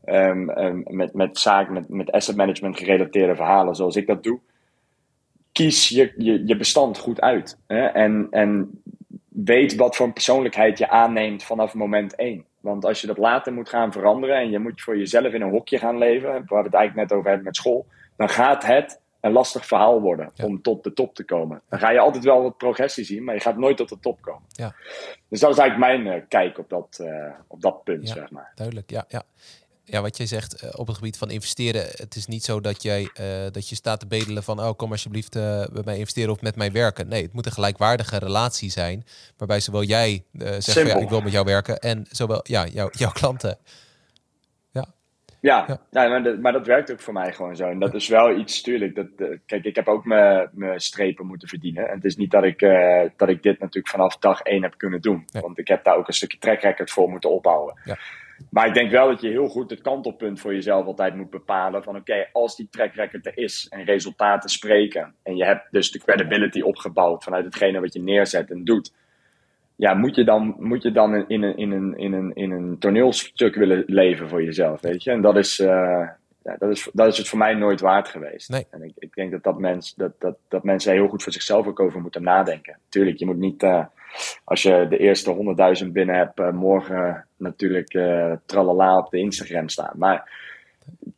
[0.05, 4.39] um, um, met, met zaken, met, met asset management gerelateerde verhalen, zoals ik dat doe.
[5.51, 7.57] Kies je, je, je bestand goed uit.
[7.67, 7.85] Hè?
[7.85, 8.81] En, en
[9.31, 12.45] weet wat voor een persoonlijkheid je aanneemt vanaf moment één.
[12.59, 15.49] Want als je dat later moet gaan veranderen en je moet voor jezelf in een
[15.49, 18.99] hokje gaan leven, waar we het eigenlijk net over hebben met school, dan gaat het
[19.19, 21.61] een lastig verhaal worden om tot de top te komen.
[21.69, 24.21] Dan ga je altijd wel wat progressie zien, maar je gaat nooit tot de top
[24.21, 24.43] komen.
[24.47, 24.75] Ja.
[25.27, 28.31] Dus dat is eigenlijk mijn uh, kijk op dat, uh, op dat punt, ja, zeg
[28.31, 28.51] maar.
[28.55, 29.05] Duidelijk, ja.
[29.07, 29.23] ja
[29.91, 31.81] ja, wat jij zegt eh, op het gebied van investeren.
[31.81, 34.59] Het is niet zo dat, jij, uh, dat je staat te bedelen van...
[34.59, 37.07] oh, kom alsjeblieft uh, bij mij investeren of met mij werken.
[37.07, 39.05] Nee, het moet een gelijkwaardige relatie zijn...
[39.37, 41.79] waarbij zowel jij zegt van, ja, ik wil met jou werken...
[41.79, 43.57] en zowel ja, jou, jouw klanten.
[44.71, 44.85] Ja,
[45.39, 46.35] ja, ja.
[46.41, 47.69] maar, dat werkt ook voor mij gewoon zo.
[47.69, 48.95] En dat is wel iets, tuurlijk.
[48.95, 49.07] Dat,
[49.45, 51.89] kijk, ik heb ook mijn strepen moeten verdienen.
[51.89, 52.59] En het is niet dat ik,
[53.17, 55.25] dat ik dit natuurlijk vanaf dag één heb kunnen doen.
[55.31, 57.79] Want ik heb daar ook een stukje track record voor moeten opbouwen.
[57.83, 57.97] Ja.
[58.49, 61.83] Maar ik denk wel dat je heel goed het kantelpunt voor jezelf altijd moet bepalen.
[61.83, 65.13] Van oké, als die track record er is en resultaten spreken.
[65.23, 68.93] En je hebt dus de credibility opgebouwd vanuit hetgene wat je neerzet en doet.
[69.75, 72.77] Ja, moet je dan, moet je dan in, een, in, een, in, een, in een
[72.79, 75.11] toneelstuk willen leven voor jezelf, weet je?
[75.11, 75.67] En dat is, uh,
[76.43, 78.49] ja, dat is, dat is het voor mij nooit waard geweest.
[78.49, 78.67] Nee.
[78.69, 81.67] En ik, ik denk dat, dat, mens, dat, dat, dat mensen heel goed voor zichzelf
[81.67, 82.77] ook over moeten nadenken.
[82.89, 83.63] Tuurlijk, je moet niet...
[83.63, 83.85] Uh,
[84.43, 89.69] als je de eerste 100.000 binnen hebt, uh, morgen natuurlijk uh, tralala op de Instagram
[89.69, 89.93] staan.
[89.95, 90.39] Maar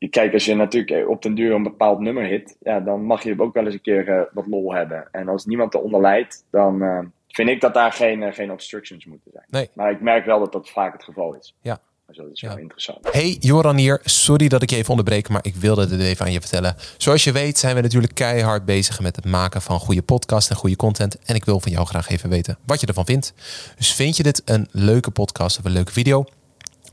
[0.09, 3.39] kijk, als je natuurlijk op den duur een bepaald nummer hit, ja, dan mag je
[3.39, 5.07] ook wel eens een keer uh, wat lol hebben.
[5.11, 9.45] En als niemand eronder leidt, dan vind ik dat daar geen, geen obstructions moeten zijn.
[9.49, 9.69] Nee.
[9.73, 11.55] Maar ik merk wel dat dat vaak het geval is.
[11.61, 11.79] Ja,
[12.13, 13.11] Dus dat is wel interessant.
[13.11, 16.31] Hey Joran hier, sorry dat ik je even onderbreek, maar ik wilde dit even aan
[16.31, 16.75] je vertellen.
[16.97, 20.55] Zoals je weet zijn we natuurlijk keihard bezig met het maken van goede podcast en
[20.55, 21.17] goede content.
[21.23, 23.33] En ik wil van jou graag even weten wat je ervan vindt.
[23.77, 26.25] Dus vind je dit een leuke podcast of een leuke video?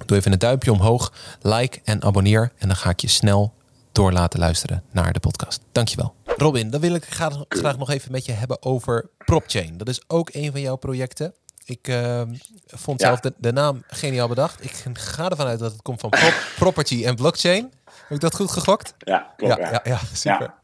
[0.07, 2.53] Doe even een duimpje omhoog, like en abonneer.
[2.59, 3.53] En dan ga ik je snel
[3.93, 5.61] door laten luisteren naar de podcast.
[5.73, 6.15] Dankjewel.
[6.25, 9.77] Robin, dan wil ik graag, graag nog even met je hebben over PropChain.
[9.77, 11.35] Dat is ook een van jouw projecten.
[11.71, 12.23] Ik uh,
[12.67, 14.65] vond zelf de, de, naam geniaal bedacht.
[14.65, 16.11] Ik ga ervan uit dat het komt van
[16.59, 17.73] property en blockchain.
[17.85, 18.95] Heb ik dat goed gegokt?
[18.99, 19.57] Ja, klopt.
[19.57, 19.81] Ja, ja.
[19.85, 20.55] ja super.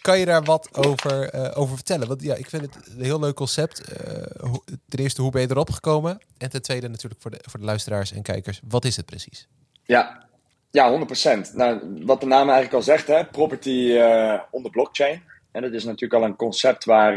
[0.00, 2.08] Kan je daar wat over, uh, over vertellen?
[2.08, 3.82] Want ja, ik vind het een heel leuk concept.
[3.90, 4.54] Uh,
[4.88, 6.18] ten eerste, hoe ben je erop gekomen?
[6.38, 8.60] En ten tweede natuurlijk voor de, voor de luisteraars en kijkers.
[8.68, 9.48] Wat is het precies?
[9.82, 10.26] Ja,
[10.70, 11.06] ja
[11.50, 11.54] 100%.
[11.54, 15.22] Nou, wat de naam eigenlijk al zegt, hè, property uh, on the blockchain.
[15.52, 17.14] En dat is natuurlijk al een concept waar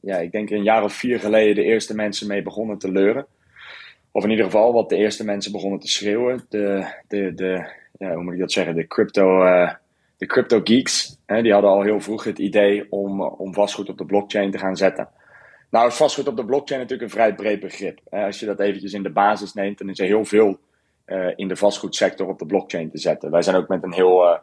[0.00, 3.26] ja, ik denk een jaar of vier geleden de eerste mensen mee begonnen te leuren.
[4.12, 6.46] Of in ieder geval wat de eerste mensen begonnen te schreeuwen.
[6.48, 8.74] De, de, de ja, hoe moet ik dat zeggen?
[8.74, 9.72] De crypto, uh,
[10.16, 11.18] de crypto geeks.
[11.26, 14.76] Die hadden al heel vroeg het idee om, om vastgoed op de blockchain te gaan
[14.76, 15.08] zetten.
[15.70, 18.00] Nou vastgoed op de blockchain natuurlijk een vrij breed begrip.
[18.10, 20.58] Als je dat eventjes in de basis neemt, dan is er heel veel
[21.06, 23.30] uh, in de vastgoedsector op de blockchain te zetten.
[23.30, 24.40] Wij zijn ook met een heel...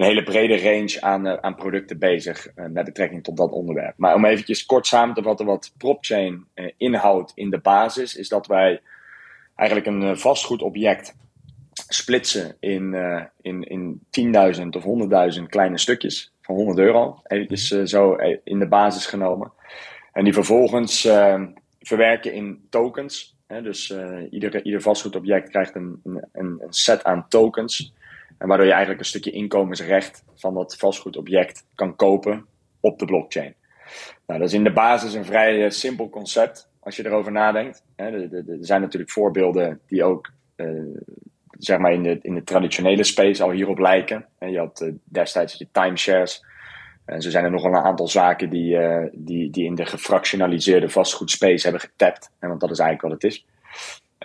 [0.00, 3.94] Een hele brede range aan, uh, aan producten bezig uh, met betrekking tot dat onderwerp.
[3.96, 8.28] Maar om eventjes kort samen te vatten wat PropChain uh, inhoudt in de basis, is
[8.28, 8.80] dat wij
[9.54, 11.14] eigenlijk een vastgoedobject
[11.72, 12.94] splitsen in,
[13.40, 14.00] in, in
[14.60, 14.84] 10.000 of
[15.38, 17.20] 100.000 kleine stukjes van 100 euro.
[17.22, 19.52] Eventjes zo in de basis genomen.
[20.12, 21.00] En die vervolgens
[21.80, 23.36] verwerken in tokens.
[23.46, 23.94] Hè, dus
[24.30, 27.92] ieder, ieder vastgoedobject krijgt een, een, een set aan tokens.
[28.40, 32.46] En waardoor je eigenlijk een stukje inkomensrecht van dat vastgoedobject kan kopen
[32.80, 33.54] op de blockchain.
[34.26, 37.84] Nou, dat is in de basis een vrij uh, simpel concept als je erover nadenkt.
[37.96, 40.96] Er zijn natuurlijk voorbeelden die ook uh,
[41.50, 44.26] zeg maar in, de, in de traditionele space al hierop lijken.
[44.38, 46.44] Je had uh, destijds je timeshares.
[47.04, 48.78] En zo zijn er nog wel een aantal zaken die,
[49.12, 52.30] die, die in de gefractionaliseerde vastgoedspace hebben getapt.
[52.38, 53.46] Want dat is eigenlijk wat het is.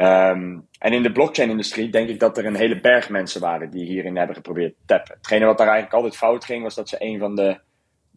[0.02, 3.86] Um, en in de blockchain-industrie denk ik dat er een hele berg mensen waren die
[3.86, 5.16] hierin hebben geprobeerd te tappen.
[5.16, 7.60] Hetgene wat daar eigenlijk altijd fout ging, was dat ze een van de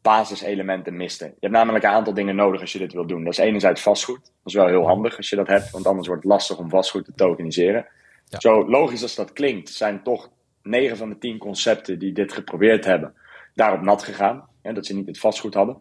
[0.02, 1.26] basiselementen misten.
[1.26, 3.24] Je hebt namelijk een aantal dingen nodig als je dit wil doen.
[3.24, 4.20] Dat is enerzijds vastgoed.
[4.20, 6.68] Dat is wel heel handig als je dat hebt, want anders wordt het lastig om
[6.68, 7.86] vastgoed te tokeniseren.
[8.24, 8.40] Ja.
[8.40, 10.30] Zo logisch als dat klinkt, zijn toch
[10.62, 13.14] 9 van de 10 concepten die dit geprobeerd hebben,
[13.54, 14.48] daarop nat gegaan.
[14.62, 15.76] Hè, dat ze niet het vastgoed hadden.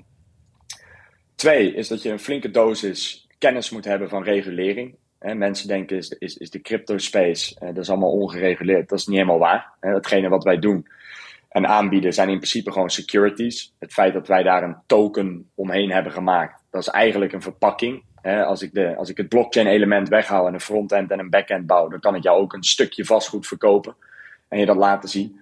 [1.36, 6.10] Twee is dat je een flinke dosis kennis moet hebben van regulering mensen denken, is,
[6.10, 8.90] is, is de crypto space, uh, dat is allemaal ongereguleerd.
[8.90, 9.72] Dat is niet helemaal waar.
[9.80, 9.94] Hè?
[9.94, 10.88] Hetgene wat wij doen
[11.50, 13.74] en aanbieden zijn in principe gewoon securities.
[13.80, 18.06] Het feit dat wij daar een token omheen hebben gemaakt, dat is eigenlijk een verpakking.
[18.22, 21.68] Als, ik de, als ik het blockchain element weghaal en een frontend en een backend
[21.68, 23.96] bouw, dan kan ik jou ook een stukje vastgoed verkopen
[24.48, 25.42] en je dat laten zien.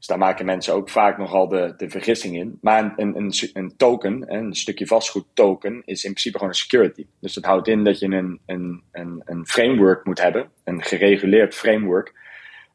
[0.00, 2.58] Dus daar maken mensen ook vaak nogal de, de vergissing in.
[2.60, 7.06] Maar een, een, een token, een stukje vastgoed token, is in principe gewoon een security.
[7.18, 11.54] Dus dat houdt in dat je een, een, een, een framework moet hebben, een gereguleerd
[11.54, 12.14] framework,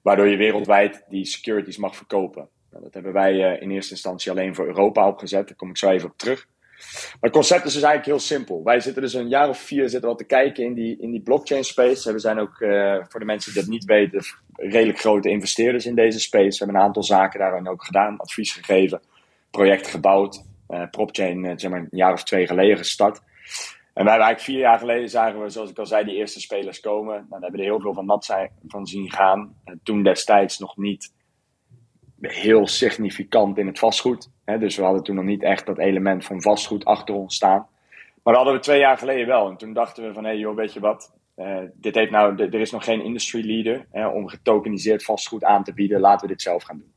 [0.02, 2.48] waardoor je wereldwijd die securities mag verkopen.
[2.72, 5.48] Nou, dat hebben wij uh, in eerste instantie alleen voor Europa opgezet.
[5.48, 6.48] Daar kom ik zo even op terug.
[6.78, 8.64] Maar het concept is dus eigenlijk heel simpel.
[8.64, 11.22] Wij zitten dus een jaar of vier zitten al te kijken in die, in die
[11.22, 12.12] blockchain space.
[12.12, 14.22] We zijn ook, uh, voor de mensen die dat niet weten,
[14.56, 16.50] redelijk grote investeerders in deze space.
[16.50, 19.02] We hebben een aantal zaken daarin ook gedaan, advies gegeven,
[19.52, 20.44] project gebouwd.
[20.70, 23.18] Uh, PropChain, uh, zeg maar een jaar of twee geleden gestart.
[23.18, 26.40] En wij hebben eigenlijk vier jaar geleden zagen we, zoals ik al zei, die eerste
[26.40, 27.14] spelers komen.
[27.30, 29.56] Nou, hebben we er heel veel van nat zijn, van zien gaan.
[29.84, 31.14] toen destijds nog niet
[32.22, 34.30] heel significant in het vastgoed.
[34.46, 37.68] Hè, dus we hadden toen nog niet echt dat element van vastgoed achter ons staan.
[38.24, 39.50] Maar dat hadden we twee jaar geleden wel.
[39.50, 41.14] En toen dachten we van, hé hey, joh, weet je wat?
[41.38, 45.64] Uh, dit heeft nou, er is nog geen industry leader hè, om getokeniseerd vastgoed aan
[45.64, 46.00] te bieden.
[46.00, 46.94] Laten we dit zelf gaan doen.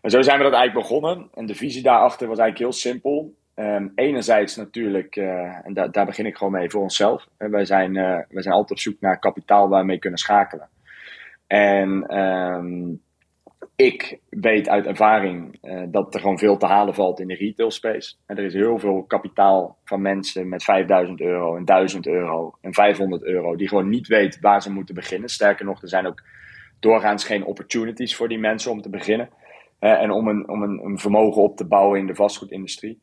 [0.00, 1.28] En zo zijn we dat eigenlijk begonnen.
[1.34, 3.34] En de visie daarachter was eigenlijk heel simpel.
[3.54, 7.26] Um, enerzijds natuurlijk, uh, en da daar begin ik gewoon mee voor onszelf.
[7.36, 10.68] wij, zijn, uh, wij zijn altijd op zoek naar kapitaal waar we kunnen schakelen.
[11.46, 13.02] En um,
[13.76, 17.70] ik weet uit ervaring uh, dat er gewoon veel te halen valt in de retail
[17.70, 18.14] space.
[18.26, 22.74] En er is heel veel kapitaal van mensen met 5000 euro en 1000 euro en
[22.74, 25.28] 500 euro die gewoon niet weten waar ze moeten beginnen.
[25.28, 26.22] Sterker nog, er zijn ook
[26.80, 29.28] doorgaans geen opportunities voor die mensen om te beginnen.
[29.80, 33.00] Uh, en om, een, om een, een, vermogen op te bouwen in de vastgoedindustrie.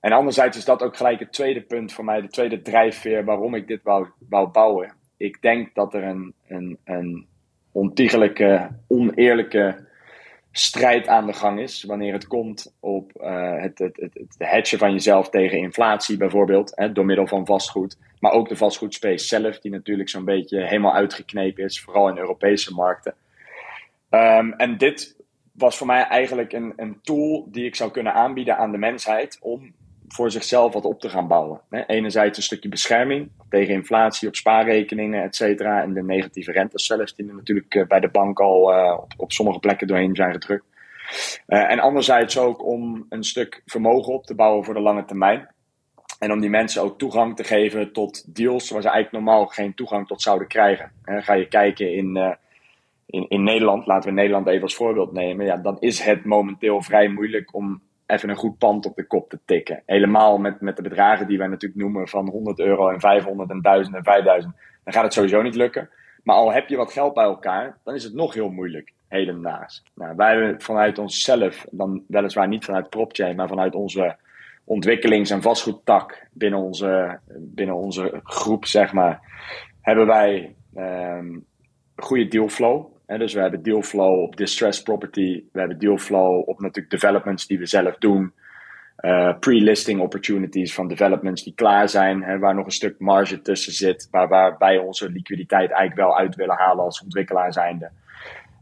[0.00, 3.54] En anderzijds is dat ook gelijk het tweede punt voor mij, de tweede drijfveer waarom
[3.54, 4.94] ik dit wou, wou bouwen.
[5.16, 7.26] Ik denk dat er een, een, een
[7.72, 9.85] ontiegelijke, oneerlijke
[10.58, 11.82] strijd aan de gang is.
[11.82, 16.72] Wanneer het komt op uh, het, het, het, het hedgen van jezelf tegen inflatie bijvoorbeeld.
[16.74, 17.98] Hè, door middel van vastgoed.
[18.20, 21.80] Maar ook de vastgoedspace zelf, die natuurlijk zo'n beetje helemaal uitgeknepen is.
[21.80, 23.14] Vooral in Europese markten.
[24.10, 25.16] Um, en dit
[25.52, 29.38] was voor mij eigenlijk een, een tool die ik zou kunnen aanbieden aan de mensheid.
[29.40, 29.74] Om
[30.08, 31.60] voor zichzelf wat op te gaan bouwen.
[31.70, 35.82] Enerzijds een stukje bescherming tegen inflatie op spaarrekeningen, et cetera.
[35.82, 39.32] En de negatieve rentes zelfs, die er natuurlijk eh, bij de bank al uh, op,
[39.32, 40.64] sommige plekken doorheen zijn gedrukt.
[41.46, 45.48] Uh, en anderzijds ook om een stuk vermogen op te bouwen voor de lange termijn.
[46.18, 49.74] En om die mensen ook toegang te geven tot deals waar ze eigenlijk normaal geen
[49.74, 50.92] toegang tot zouden krijgen.
[51.04, 52.36] Ga je kijken in,
[53.06, 55.46] in, in Nederland, laten we Nederland even als voorbeeld nemen.
[55.46, 59.30] Ja, dan is het momenteel vrij moeilijk om even een goed pand op de kop
[59.30, 59.82] te tikken.
[59.86, 63.60] Helemaal met, met de bedragen die wij natuurlijk noemen van 100 euro en 500 en
[63.62, 64.54] 1000 en 5000.
[64.84, 65.88] Dan gaat het sowieso niet lukken.
[66.22, 69.82] Maar al heb je wat geld bij elkaar, dan is het nog heel moeilijk hedendaags.
[69.94, 74.16] Nou, wij hebben vanuit onszelf, dan weliswaar niet vanuit PropChain, maar vanuit onze
[74.64, 79.20] ontwikkelings- en vastgoedtak binnen onze, binnen onze groep, zeg maar,
[79.80, 81.44] hebben wij um,
[81.96, 85.44] goede dealflow dus we hebben dealflow op distressed property.
[85.52, 88.32] We hebben dealflow op natuurlijk developments die we zelf doen.
[89.00, 92.22] Uh, pre-listing opportunities van developments die klaar zijn.
[92.22, 94.08] Hè, waar nog een stuk marge tussen zit.
[94.10, 97.90] Waar, waarbij onze liquiditeit eigenlijk wel uit willen halen als ontwikkelaar zijnde.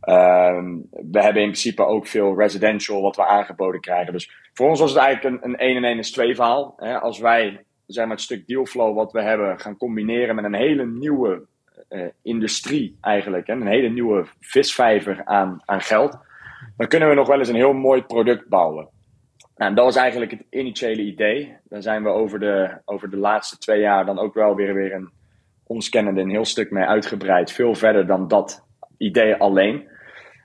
[0.09, 4.13] Um, we hebben in principe ook veel residential wat we aangeboden krijgen.
[4.13, 6.75] Dus voor ons was het eigenlijk een, een 1 en 1 is 2 verhaal.
[6.77, 10.55] Hè, als wij zeg maar, het stuk dealflow wat we hebben gaan combineren met een
[10.55, 11.47] hele nieuwe
[11.95, 13.47] uh, industrie eigenlijk.
[13.47, 13.53] Hè?
[13.53, 16.19] Een hele nieuwe visvijver aan, aan geld.
[16.77, 18.89] Dan kunnen we nog wel eens een heel mooi product bouwen.
[19.57, 21.57] Nou, dat was eigenlijk het initiële idee.
[21.65, 24.95] Daar zijn we over de, over de laatste twee jaar dan ook wel weer, weer
[24.95, 25.11] een
[25.67, 27.53] ons kennende een heel stuk mee uitgebreid.
[27.53, 28.65] Veel verder dan dat
[28.99, 29.89] idee alleen.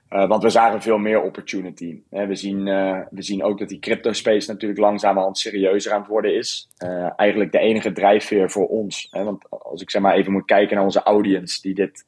[0.09, 2.01] Uh, want we zagen veel meer opportunity.
[2.09, 6.09] we, zien, uh, we zien ook dat die crypto space natuurlijk langzamerhand serieuzer aan het
[6.09, 6.69] worden is.
[6.83, 9.07] Uh, eigenlijk de enige drijfveer voor ons.
[9.11, 12.05] Hè, want als ik zeg maar even moet kijken naar onze audience die dit,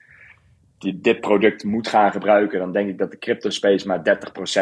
[0.78, 4.20] die dit product moet gaan gebruiken, dan denk ik dat de crypto space maar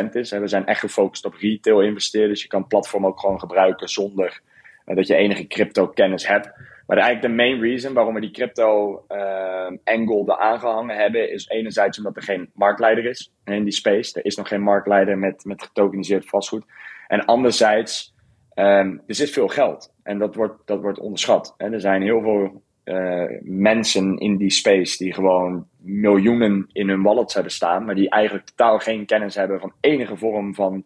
[0.08, 0.32] 30% is.
[0.32, 2.42] We zijn echt gefocust op retail investeerders.
[2.42, 4.42] Je kan het platform ook gewoon gebruiken zonder
[4.86, 6.50] dat je enige crypto kennis hebt.
[6.90, 11.48] Maar eigenlijk de main reason waarom we die crypto uh, angle er aangehangen hebben, is
[11.48, 14.20] enerzijds omdat er geen marktleider is in die space.
[14.20, 16.64] Er is nog geen marktleider met, met getokeniseerd vastgoed.
[17.08, 18.16] En anderzijds,
[18.56, 19.94] um, er zit veel geld.
[20.04, 21.54] En dat wordt, dat wordt onderschat.
[21.58, 27.02] En er zijn heel veel uh, mensen in die space die gewoon miljoenen in hun
[27.02, 30.84] wallets hebben staan, maar die eigenlijk totaal geen kennis hebben van enige vorm van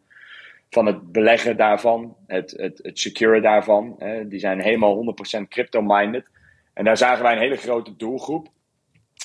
[0.73, 3.95] van het beleggen daarvan, het, het, het securen daarvan.
[3.97, 6.29] Hè, die zijn helemaal 100% crypto-minded.
[6.73, 8.47] En daar zagen wij een hele grote doelgroep.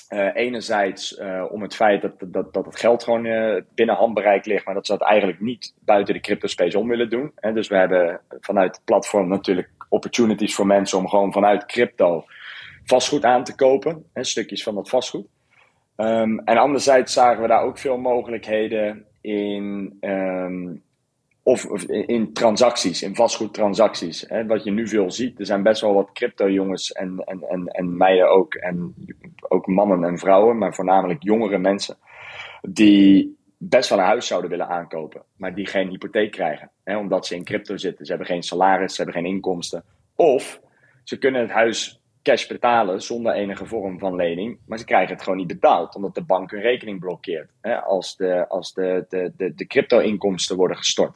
[0.09, 4.45] Uh, enerzijds uh, om het feit dat, dat, dat het geld gewoon uh, binnen handbereik
[4.45, 7.31] ligt, maar dat ze dat eigenlijk niet buiten de crypto space om willen doen.
[7.35, 7.53] Hè.
[7.53, 12.25] Dus we hebben vanuit het platform natuurlijk opportunities voor mensen om gewoon vanuit crypto
[12.83, 14.05] vastgoed aan te kopen.
[14.13, 15.27] Hè, stukjes van dat vastgoed.
[15.97, 20.83] Um, en anderzijds zagen we daar ook veel mogelijkheden in um,
[21.49, 24.25] of, in transacties, in vastgoedtransacties.
[24.27, 27.67] Hè, wat je nu veel ziet, er zijn best wel wat crypto-jongens en, en, en,
[27.67, 28.53] en meiden ook.
[28.53, 28.93] En
[29.47, 31.97] ook mannen en vrouwen, maar voornamelijk jongere mensen.
[32.61, 36.71] Die best wel een huis zouden willen aankopen, maar die geen hypotheek krijgen.
[36.83, 38.05] Hè, omdat ze in crypto zitten.
[38.05, 39.83] Ze hebben geen salaris, ze hebben geen inkomsten.
[40.15, 40.61] Of
[41.03, 45.23] ze kunnen het huis cash betalen zonder enige vorm van lening, maar ze krijgen het
[45.23, 47.49] gewoon niet betaald, omdat de bank hun rekening blokkeert.
[47.61, 51.15] Hè, als de, als de, de, de, de crypto-inkomsten worden gestort.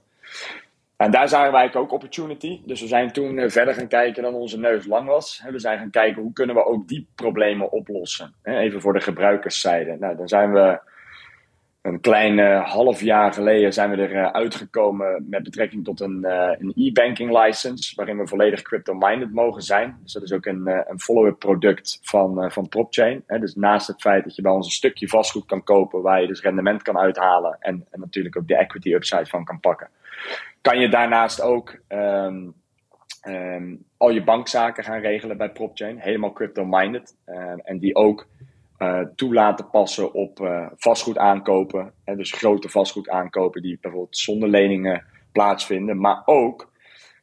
[0.97, 2.61] En daar zagen wij ook opportunity.
[2.65, 5.43] Dus we zijn toen eh, verder gaan kijken dan onze neus lang was.
[5.49, 8.33] We zijn gaan kijken hoe kunnen we ook die problemen oplossen.
[8.43, 9.97] Even voor de gebruikerszijde.
[9.99, 10.79] Nou, dan zijn we
[11.83, 16.19] een klein uh, half jaar geleden zijn we er uh, uitgekomen met betrekking tot een,
[16.21, 19.99] uh, een e-banking license, waarin we volledig crypto-minded mogen zijn.
[20.03, 23.23] Dus dat is ook een, een follow-up product van, van PropChain.
[23.27, 23.39] Hè.
[23.39, 26.27] Dus naast het feit dat je bij ons een stukje vastgoed kan kopen, waar je
[26.27, 29.89] dus rendement kan uithalen en, en natuurlijk ook de equity upside van kan pakken
[30.63, 32.53] kan je daarnaast ook um,
[33.27, 35.99] um, al je bankzaken gaan regelen bij PropChain.
[35.99, 37.15] Helemaal crypto-minded.
[37.63, 38.27] En die ook
[38.79, 41.93] uh, toe laten passen op uh, vastgoed aankopen.
[42.03, 45.99] Hè, dus grote vastgoed aankopen die bijvoorbeeld zonder leningen plaatsvinden.
[45.99, 46.71] Maar ook,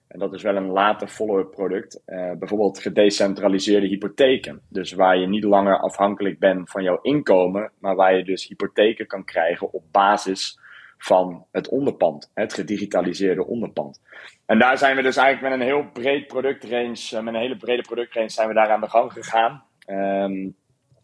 [0.08, 2.02] en dat is wel een later follow-up product,
[2.38, 4.60] bijvoorbeeld gedecentraliseerde hypotheken.
[4.68, 9.06] Dus waar je niet langer afhankelijk bent van jouw inkomen, maar waar je dus hypotheken
[9.06, 10.58] kan krijgen op basis
[11.00, 14.00] van het onderpand, het gedigitaliseerde onderpand.
[14.46, 17.56] En daar zijn we dus eigenlijk met een heel breed productrange, eh, met een hele
[17.56, 19.64] brede productrange zijn we daar aan de gang gegaan.
[19.86, 20.56] Um,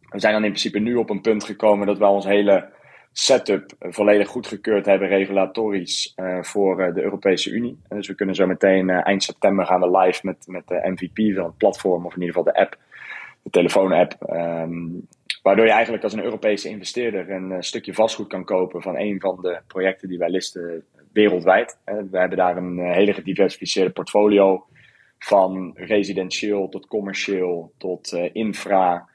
[0.08, 2.68] we zijn dan in principe nu op een punt gekomen dat we ons hele
[3.12, 7.78] setup volledig goedgekeurd hebben, regulatorisch, voor de Europese Unie.
[7.88, 11.44] dus we kunnen zo meteen eind september gaan we live met, met de MVP van
[11.44, 12.78] het platform, of in ieder geval de app,
[13.42, 14.16] de telefoon-app.
[14.20, 14.84] Ehm,
[15.42, 19.38] waardoor je eigenlijk als een Europese investeerder een stukje vastgoed kan kopen van een van
[19.40, 21.78] de projecten die wij listen wereldwijd.
[21.84, 24.66] we hebben daar een hele gediversificeerde portfolio
[25.18, 29.08] van residentieel tot commercieel tot infra.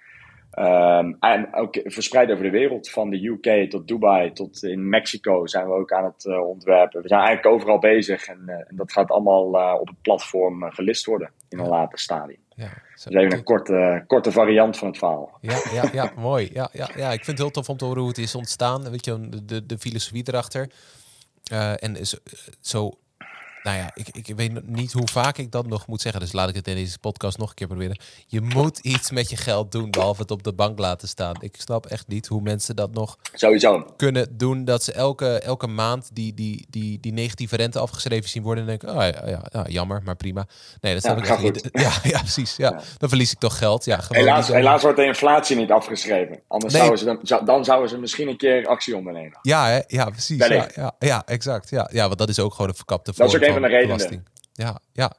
[0.59, 5.45] Um, en ook verspreid over de wereld, van de UK tot Dubai tot in Mexico
[5.45, 7.01] zijn we ook aan het uh, ontwerpen.
[7.01, 11.05] We zijn eigenlijk overal bezig en, uh, en dat gaat allemaal op het platform gelist
[11.05, 12.39] worden in een later stadium.
[12.55, 15.37] Ja, dus even een korte, korte variant van het verhaal.
[15.41, 16.49] Ja, ja, ja mooi.
[16.53, 18.89] Ja, ja, ja, ik vind het heel tof om te horen hoe het is ontstaan.
[18.89, 20.69] Weet je, de, de, de filosofie erachter.
[21.79, 22.17] en zo,
[22.59, 22.91] zo
[23.63, 26.21] nou ja, ik, ik weet niet hoe vaak ik dat nog moet zeggen.
[26.21, 27.99] Dus laat ik het in deze podcast nog een keer proberen.
[28.27, 31.35] Je moet iets met je geld doen, behalve het op de bank laten staan.
[31.39, 33.93] Ik snap echt niet hoe mensen dat nog Sowieso.
[33.97, 34.65] kunnen doen.
[34.65, 38.63] Dat ze elke, elke maand die, die, die, die negatieve rente afgeschreven zien worden.
[38.63, 40.47] En denken, oh ja, ja, jammer, maar prima.
[40.81, 41.69] Nee, dat snap ik echt niet.
[41.81, 42.55] Ja, ja, precies.
[42.55, 42.81] Ja.
[42.97, 43.85] Dan verlies ik toch geld.
[43.85, 46.39] Ja, helaas, helaas wordt de inflatie niet afgeschreven.
[46.47, 49.39] Anders zouden ze dan, dan zouden ze misschien een keer actie ondernemen.
[49.41, 49.79] Ja, hè?
[49.87, 50.47] ja precies.
[50.47, 51.69] Ja, ja, ja, exact.
[51.69, 54.25] Ja, ja, want dat is ook gewoon een verkapte vorm een van de redenen.
[54.53, 55.13] Ja, ja.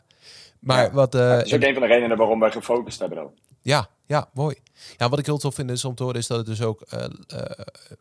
[0.59, 1.15] Maar wat.
[1.15, 3.31] Uh, dat is ook een van de redenen waarom wij gefocust hebben dan.
[3.61, 4.57] Ja, ja, mooi.
[4.97, 6.87] Ja, wat ik heel tof vind is om te horen is dat het dus ook
[6.95, 7.05] uh,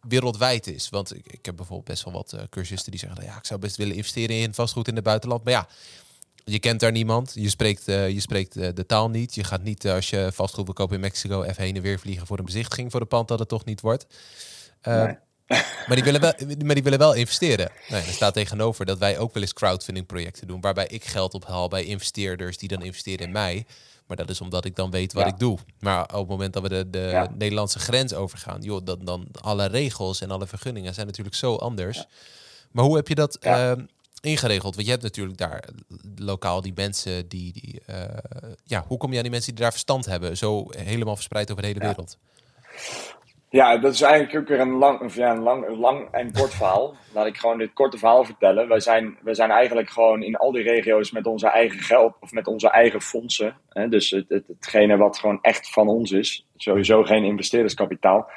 [0.08, 0.90] wereldwijd is.
[0.90, 3.78] Want ik, ik heb bijvoorbeeld best wel wat cursisten die zeggen, ja, ik zou best
[3.78, 5.44] willen investeren in vastgoed in het buitenland.
[5.44, 5.68] Maar ja,
[6.46, 7.32] je kent daar niemand.
[7.36, 9.36] Je spreekt, je spreekt de taal niet.
[9.36, 12.28] Je gaat niet als je vastgoed wil kopen in Mexico even heen en weer vliegen
[12.28, 14.06] voor een bezichtiging voor de pand dat het toch niet wordt.
[14.84, 15.18] Nee.
[15.88, 16.34] Maar die willen wel,
[16.66, 17.72] maar die willen wel investeren.
[17.90, 20.62] Nee, er staat tegenover dat wij ook wel eens crowdfunding projecten doen.
[20.62, 23.66] Waarbij ik geld ophaal bij investeerders die dan investeren in mij.
[24.08, 25.58] Maar dat is omdat ik dan weet wat ik doe.
[25.80, 29.66] Maar op het moment dat we de, de Nederlandse grens overgaan, joh, dan, dan alle
[29.66, 32.06] regels en alle vergunningen zijn natuurlijk zo anders.
[32.72, 33.86] Maar hoe heb je dat ehm,
[34.22, 34.76] ingeregeld?
[34.76, 35.64] Want je hebt natuurlijk daar
[36.16, 37.54] lokaal die mensen die.
[37.54, 38.04] die uh,
[38.64, 40.38] ja, hoe kom je aan die mensen die daar verstand hebben?
[40.38, 42.18] Zo helemaal verspreid over de hele wereld.
[43.52, 46.96] Ja, dat is eigenlijk ook weer een lang, ja, een lang, en kort verhaal.
[47.14, 48.68] Laat ik gewoon dit korte verhaal vertellen.
[48.68, 52.32] Wij zijn, wij zijn eigenlijk gewoon in al die regio's met onze eigen geld of
[52.32, 53.56] met onze eigen fondsen.
[53.70, 58.30] Hè, dus het, het, hetgene wat gewoon echt van ons is, sowieso geen investeerderskapitaal,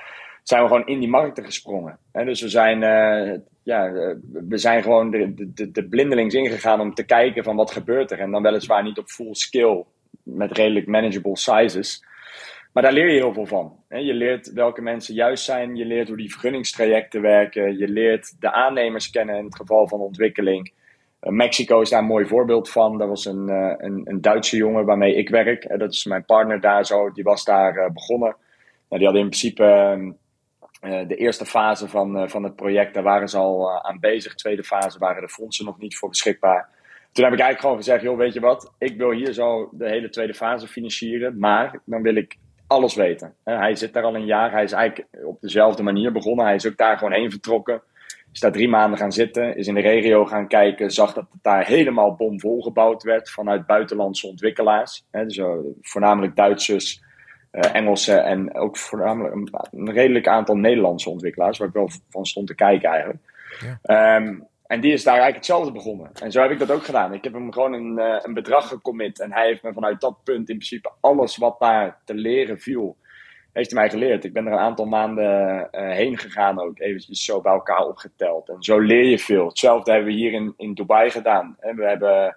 [0.43, 1.99] zijn we gewoon in die markten gesprongen.
[2.13, 3.93] Hè, dus we zijn, uh, ja,
[4.49, 8.19] we zijn gewoon de, de, de blindelings ingegaan om te kijken van wat gebeurt er.
[8.19, 9.85] En dan weliswaar niet op full scale
[10.23, 12.05] met redelijk manageable sizes.
[12.75, 13.77] Maar daar leer je heel veel van.
[13.89, 15.77] Je leert welke mensen juist zijn.
[15.77, 17.79] Je leert hoe die vergunningstrajecten werken.
[17.79, 20.73] Je leert de aannemers kennen in het geval van ontwikkeling.
[21.23, 22.99] Uh, Mexico is daar een mooi voorbeeld van.
[22.99, 25.79] Dat was een, uh, een, een, Duitse jongen waarmee ik werk.
[25.79, 27.11] dat is mijn partner daar zo.
[27.11, 28.37] Die was daar uh, begonnen.
[28.89, 30.13] Nou, die had in principe ehm,
[31.09, 32.95] de eerste fase van, van het project.
[32.95, 34.33] Daar waren ze al aan bezig.
[34.33, 36.69] De tweede fase waren de fondsen nog niet voor beschikbaar.
[37.13, 38.75] Toen heb ik eigenlijk gewoon gezegd, joh, weet je wat?
[38.79, 41.39] Ik wil hier zo de hele tweede fase financieren.
[41.39, 42.37] Maar dan wil ik
[42.75, 43.35] alles weten.
[43.45, 44.53] Hij zit daar al een jaar.
[44.53, 46.45] Hij is eigenlijk op dezelfde manier begonnen.
[46.45, 47.83] Hij is ook daar gewoon heen vertrokken.
[48.33, 49.57] Is daar drie maanden gaan zitten.
[49.57, 50.91] Is in de regio gaan kijken.
[50.91, 55.05] Zag dat het daar helemaal bomvol gebouwd werd vanuit buitenlandse ontwikkelaars.
[55.11, 57.03] Dus uh, voornamelijk Duitsers,
[57.53, 59.35] uh, Engelsen en ook voornamelijk
[59.71, 61.59] een, redelijk aantal Nederlandse ontwikkelaars.
[61.59, 63.21] Waar ik wel van stond te kijken eigenlijk.
[63.61, 63.79] Ja.
[63.83, 66.11] Ehm, en die is daar eigenlijk hetzelfde begonnen.
[66.23, 67.15] En zo heb ik dat ook gedaan.
[67.15, 69.21] Ik heb hem gewoon een, uh, een bedrag gecommit.
[69.21, 72.97] En hij heeft me vanuit dat punt in principe alles wat daar te leren viel,
[73.53, 74.25] heeft hij mij geleerd.
[74.25, 76.81] Ik ben er een aantal maanden uh, heen gegaan ook.
[76.81, 78.49] Eventjes zo bij elkaar opgeteld.
[78.49, 79.47] En zo leer je veel.
[79.47, 81.57] Hetzelfde hebben we hier in, in Dubai gedaan.
[81.61, 82.37] En we hebben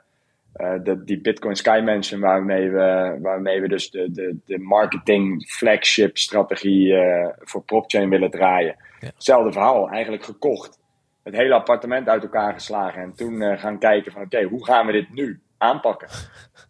[0.56, 5.50] uh, de, die Bitcoin Sky Mansion waarmee we, waarmee we dus de, de, de marketing
[5.50, 6.96] flagship strategie
[7.40, 8.76] voor PropChain willen draaien.
[9.00, 9.90] Hetzelfde verhaal.
[9.90, 10.80] Eigenlijk gekocht
[11.28, 13.02] het hele appartement uit elkaar geslagen.
[13.02, 16.08] En toen uh, gaan kijken van oké, hoe gaan we dit nu aanpakken?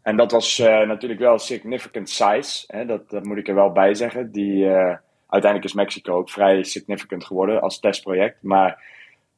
[0.01, 2.63] En dat was uh, natuurlijk wel significant size.
[2.67, 2.85] Hè?
[2.85, 4.31] Dat, dat moet ik er wel bij zeggen.
[4.31, 4.95] Die, uh,
[5.27, 8.37] uiteindelijk is Mexico ook vrij significant geworden als testproject.
[8.41, 8.83] Maar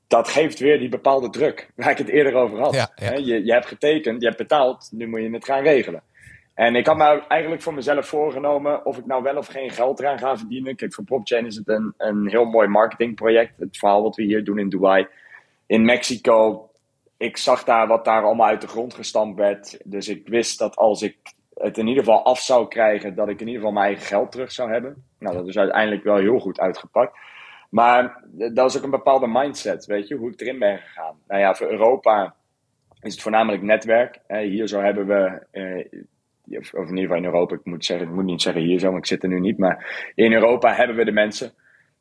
[0.08, 2.74] dat geeft weer die bepaalde druk waar ik het eerder over had.
[2.74, 3.12] Ja, ja.
[3.14, 6.04] Je, je hebt getekend, je hebt betaald, nu moet je het gaan regelen.
[6.60, 10.00] En ik had me eigenlijk voor mezelf voorgenomen of ik nou wel of geen geld
[10.00, 10.76] eraan ga verdienen.
[10.76, 13.60] Kijk, voor PropChain is het een, een heel mooi marketingproject.
[13.60, 15.08] Het verhaal wat we hier doen in Dubai.
[15.66, 16.70] In Mexico,
[17.18, 19.80] ik zag daar wat daar allemaal uit de grond gestampt werd.
[19.84, 21.18] Dus ik wist dat als ik
[21.54, 24.32] het in ieder geval af zou krijgen, dat ik in ieder geval mijn eigen geld
[24.32, 25.04] terug zou hebben.
[25.20, 27.18] Nou, dat is uiteindelijk wel heel goed uitgepakt.
[27.70, 31.16] Maar dat is ook een bepaalde mindset, weet je, hoe ik erin ben gegaan.
[31.28, 32.36] Nou ja, voor Europa
[33.02, 34.20] is het voornamelijk netwerk.
[34.28, 36.02] Hier zo hebben we eh,
[36.58, 38.98] of, in ieder geval in Europa, ik moet, zeggen, moet niet zeggen hier zo, want
[38.98, 41.54] ik zit er nu niet, maar in Europa hebben we de mensen.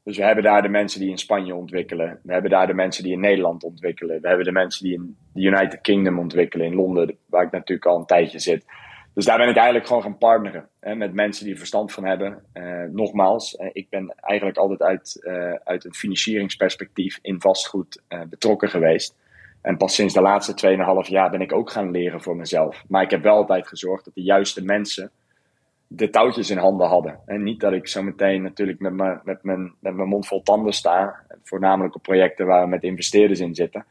[0.04, 2.20] Dus we hebben daar de mensen die in Spanje ontwikkelen.
[2.22, 4.20] We hebben daar de mensen die in Nederland ontwikkelen.
[4.20, 7.86] We hebben de mensen die in de United Kingdom ontwikkelen, in Londen, waar ik natuurlijk
[7.86, 8.64] al een tijdje zit.
[9.14, 12.42] Dus daar ben ik eigenlijk gewoon gaan partneren met mensen die er verstand van hebben.
[12.54, 18.68] Uh, nogmaals, uh, ik ben eigenlijk altijd uit, uh, uit een financieringsperspectief in vastgoed betrokken
[18.68, 19.16] geweest.
[19.68, 22.84] En pas sinds de laatste 2,5 jaar ben ik ook gaan leren voor mezelf.
[22.86, 25.10] Maar ik heb wel altijd gezorgd dat de juiste mensen
[25.86, 27.18] de touwtjes in handen hadden.
[27.26, 30.42] En niet dat ik zo meteen natuurlijk met, me, met, mijn, met mijn mond vol
[30.42, 31.20] tanden sta.
[31.42, 33.84] Voornamelijk op projecten waar we met investeerders in zitten.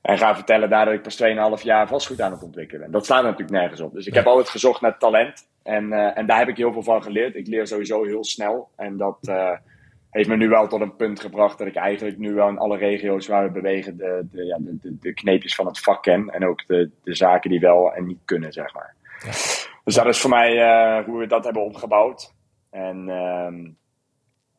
[0.00, 1.22] En ga vertellen daar dat ik pas
[1.58, 2.90] 2,5 jaar vastgoed aan het ontwikkelen ben.
[2.90, 3.92] Dat staat natuurlijk nergens op.
[3.92, 5.46] Dus ik heb altijd gezocht naar talent.
[5.62, 7.34] En, uh, en daar heb ik heel veel van geleerd.
[7.34, 8.68] Ik leer sowieso heel snel.
[8.76, 9.50] En dat uh,
[10.14, 12.76] heeft me nu wel tot een punt gebracht dat ik eigenlijk nu wel in alle
[12.76, 16.30] regio's waar we bewegen de, de, ja, de, de, kneepjes van het vak ken.
[16.30, 18.94] En ook de, de zaken die wel en niet kunnen, zeg maar.
[19.18, 19.30] Ja.
[19.84, 22.32] Dus dat is voor mij uh, hoe we dat hebben opgebouwd.
[22.70, 23.76] En um,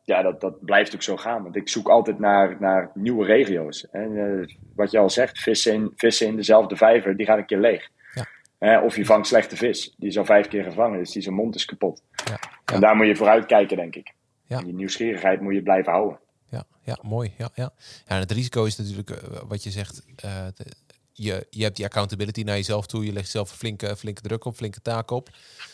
[0.04, 1.42] ja, dat, dat blijft ook zo gaan.
[1.42, 3.90] Want ik zoek altijd naar, naar nieuwe regio's.
[3.90, 7.46] En uh, wat je al zegt, vissen in, vissen in dezelfde vijver, die gaat een
[7.46, 7.88] keer leeg.
[8.14, 8.76] Ja.
[8.78, 11.34] Uh, of je vangt slechte vis, die is al vijf keer gevangen, dus die zijn
[11.34, 12.02] mond is kapot.
[12.24, 12.38] Ja.
[12.74, 14.14] En daar moet je vooruit kijken, denk ik.
[14.46, 14.60] Ja.
[14.60, 16.18] die nieuwsgierigheid moet je blijven houden.
[16.50, 17.32] Ja, ja mooi.
[17.38, 17.72] Ja, ja.
[17.76, 20.52] ja, en het risico is natuurlijk, uh, wat je zegt, de,
[21.12, 23.04] je, je hebt die accountability naar jezelf toe.
[23.04, 25.28] Je legt zelf flinke, flinke druk op, flinke taak op.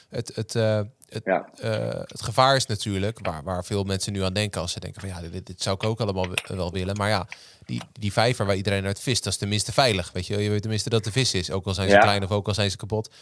[0.09, 1.49] Het, het, uh, het, ja.
[1.65, 5.01] uh, het gevaar is natuurlijk, waar, waar veel mensen nu aan denken als ze denken
[5.01, 6.97] van ja, dit, dit zou ik ook allemaal wel willen.
[6.97, 7.29] Maar ja,
[7.65, 10.13] die, die vijver waar iedereen uit vist, dat is tenminste veilig.
[10.13, 12.01] Weet je, je weet tenminste dat de vis is, ook al zijn ze ja.
[12.01, 13.15] klein of ook al zijn ze kapot.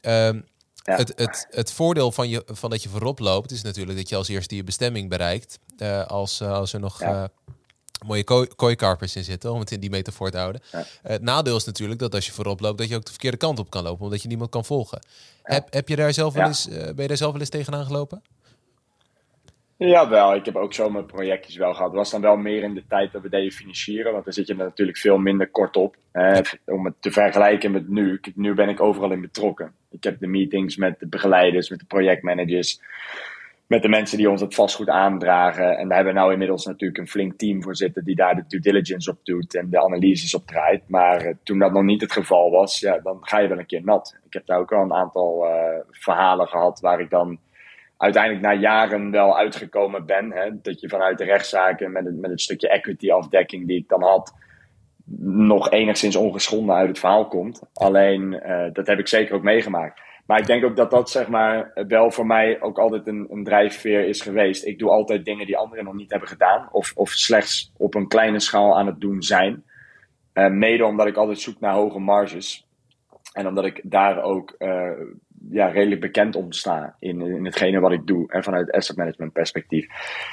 [0.00, 0.44] Um,
[0.84, 0.96] ja.
[0.96, 4.16] het, het, het voordeel van, je, van dat je voorop loopt, is natuurlijk dat je
[4.16, 5.58] als eerste je bestemming bereikt.
[5.78, 7.02] Uh, als, als er nog
[8.06, 8.24] mooie
[8.56, 10.62] kooikarpers in zitten, om het in die metafoor te houden.
[10.72, 10.84] Ja.
[11.02, 13.58] het nadeel is natuurlijk dat als je voorop loopt, dat je ook de verkeerde kant
[13.58, 14.98] op kan lopen, omdat je niemand kan volgen.
[15.44, 15.54] Ja.
[15.54, 18.22] Heb, heb je daar zelf wel eens, ben je daar zelf wel eens tegenaan gelopen?
[19.76, 20.34] Ja, wel.
[20.34, 21.88] Ik heb ook zo mijn projectjes wel gehad.
[21.88, 24.46] Het was dan wel meer in de tijd dat we deden financieren, want dan zit
[24.46, 25.96] je er natuurlijk veel minder kort op.
[26.12, 28.20] Eh, om het te vergelijken met nu.
[28.34, 29.72] Nu ben ik overal in betrokken.
[29.90, 32.80] Ik heb de meetings met de begeleiders, met de projectmanagers
[33.66, 35.78] met de mensen die ons het vastgoed aandragen.
[35.78, 38.44] En daar hebben we nou inmiddels natuurlijk een flink team voor zitten die daar de
[38.48, 40.82] due diligence op doet en de analyses op draait.
[40.88, 43.66] Maar uh, toen dat nog niet het geval was, ja, dan ga je wel een
[43.66, 44.16] keer nat.
[44.26, 45.52] Ik heb daar ook al een aantal uh,
[45.90, 47.38] verhalen gehad waar ik dan
[47.96, 50.32] uiteindelijk na jaren wel uitgekomen ben.
[50.32, 53.88] Hè, dat je vanuit de rechtszaken met het, met het stukje equity afdekking die ik
[53.88, 54.34] dan had,
[55.26, 57.62] nog enigszins ongeschonden uit het verhaal komt.
[57.72, 60.00] Alleen, uh, dat heb ik zeker ook meegemaakt.
[60.26, 63.44] Maar ik denk ook dat dat zeg maar wel voor mij ook altijd een, een
[63.44, 64.66] drijfveer is geweest.
[64.66, 66.68] Ik doe altijd dingen die anderen nog niet hebben gedaan.
[66.72, 69.64] Of, of slechts op een kleine schaal aan het doen zijn.
[70.34, 72.66] Uh, mede omdat ik altijd zoek naar hoge marges.
[73.32, 74.90] En omdat ik daar ook uh,
[75.50, 78.32] ja, redelijk bekend om sta in, in hetgene wat ik doe.
[78.32, 79.86] En vanuit asset management perspectief.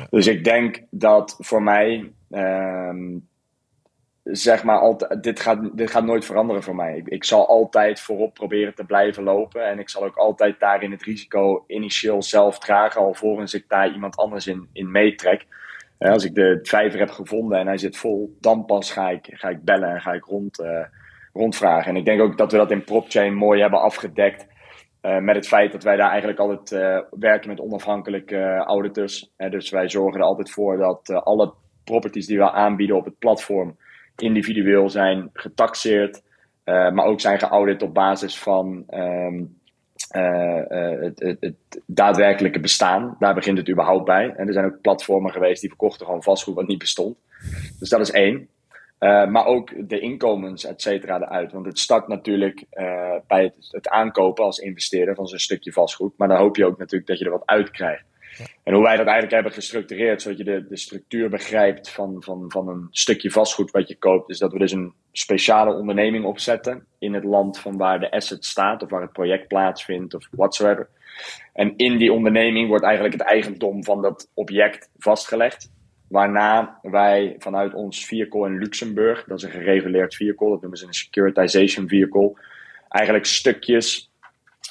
[0.10, 2.94] Dus ik denk dat voor mij uh,
[4.24, 6.98] zeg maar, altijd, dit, gaat, dit gaat nooit veranderen voor mij.
[6.98, 9.66] Ik, ik, zal altijd voorop proberen te blijven lopen.
[9.66, 14.16] En ik zal ook altijd daarin het risico initieel zelf dragen, alvorens ik daar iemand
[14.16, 15.46] anders in, in meetrek.
[15.98, 19.50] als ik de vijver heb gevonden en hij zit vol, dan pas ga ik, ga
[19.50, 20.86] ik bellen en ga ik rond, uh,
[21.34, 21.90] rondvragen.
[21.90, 24.48] En ik denk ook dat we dat in PropChain mooi hebben afgedekt.
[25.02, 29.32] Uh, met het feit dat wij daar eigenlijk altijd uh, werken met onafhankelijke auditors.
[29.38, 33.78] dus wij zorgen er altijd voor dat alle properties die we aanbieden op het platform
[34.16, 36.22] individueel zijn getaxeerd,
[36.66, 39.44] uh, maar ook zijn geaudit op basis van uh,
[41.00, 43.16] het, het, het, daadwerkelijke bestaan.
[43.20, 44.34] Daar begint het überhaupt bij.
[44.38, 47.18] En er zijn ook platformen geweest die verkochten gewoon vastgoed wat niet bestond.
[47.80, 48.48] Dus dat is één.
[49.02, 51.52] Uh, maar ook de inkomens, et cetera, eruit.
[51.52, 56.18] Want het start natuurlijk uh, bij het, het, aankopen als investeerder van zo'n stukje vastgoed.
[56.18, 58.04] Maar dan hoop je ook natuurlijk dat je er wat uit krijgt.
[58.64, 62.46] En hoe wij dat eigenlijk hebben gestructureerd, zodat je de, de structuur begrijpt van, van,
[62.48, 66.86] van een stukje vastgoed wat je koopt, is dat we dus een speciale onderneming opzetten
[67.00, 70.90] in het land van waar de asset staat of waar het project plaatsvindt of whatsoever.
[71.54, 75.72] En in die onderneming wordt eigenlijk het eigendom van dat object vastgelegd.
[76.12, 80.86] Waarna wij vanuit ons vehicle in Luxemburg, dat is een gereguleerd vehicle, dat noemen ze
[80.86, 82.34] een securitization vehicle,
[82.90, 84.12] eigenlijk stukjes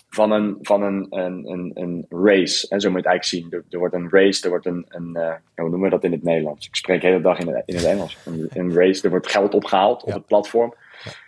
[0.08, 2.68] van een, van een, een, een, een race.
[2.68, 3.46] En zo moet je het eigenlijk zien.
[3.50, 6.12] Er, er wordt een race, er wordt een, een uh, hoe noemen we dat in
[6.12, 6.66] het Nederlands?
[6.66, 8.16] Ik spreek de hele dag in het, in het Engels.
[8.24, 10.74] Een, een race, er wordt geld opgehaald op het platform.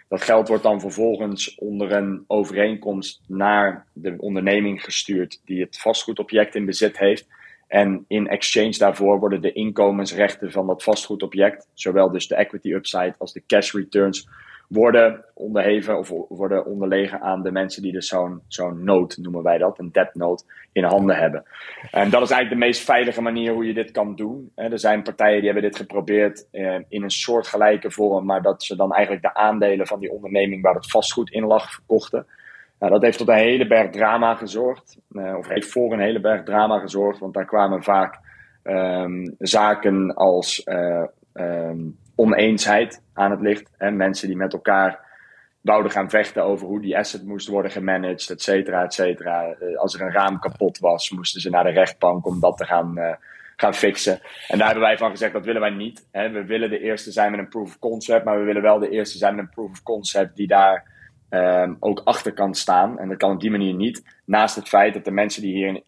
[0.09, 6.55] Dat geld wordt dan vervolgens onder een overeenkomst naar de onderneming gestuurd die het vastgoedobject
[6.55, 7.27] in bezit heeft.
[7.73, 13.15] En in exchange daarvoor worden de inkomensrechten van dat vastgoedobject, zowel dus de equity upside
[13.19, 14.29] als de cash returns,
[14.69, 19.59] worden onderheven of worden onderlegen aan de mensen die dus zo'n zo'n nood, noemen wij
[19.59, 21.45] dat, een debt note, in handen hebben.
[21.91, 24.53] En dat is eigenlijk de meest veilige manier hoe je dit kan doen.
[24.55, 28.77] Er zijn partijen die hebben dit geprobeerd eh, in een soortgelijke vorm, maar dat ze
[28.77, 32.27] dan eigenlijk de aandelen van die onderneming waar het vastgoed in lag verkochten.
[32.83, 36.21] Nou, dat heeft tot een hele berg drama gezorgd, eh, of heeft voor een hele
[36.21, 38.19] berg drama gezorgd, want daar kwamen vaak
[38.63, 41.05] ehm, zaken als uh,
[41.35, 43.71] um, oneensheid aan het licht.
[43.79, 43.91] Hè?
[43.91, 44.99] Mensen die met elkaar
[45.61, 49.45] wouden gaan vechten over hoe die asset moest worden gemanaged, et cetera, et cetera.
[49.45, 52.65] Eh, als er een raam kapot was, moesten ze naar de rechtbank om dat te
[52.65, 53.19] gaan,
[53.57, 54.21] gaan fixen.
[54.49, 56.09] En daar hebben wij van gezegd, dat willen wij niet.
[56.11, 56.31] Hè?
[56.31, 58.91] We willen de eerste zijn met een proof of concept, maar we willen wel de
[58.91, 60.92] eerste zijn met een proof of concept die daar
[61.35, 62.99] um, ook achter kan staan.
[62.99, 64.03] En dat kan op die manier niet.
[64.25, 65.83] Naast het feit dat de mensen die hierin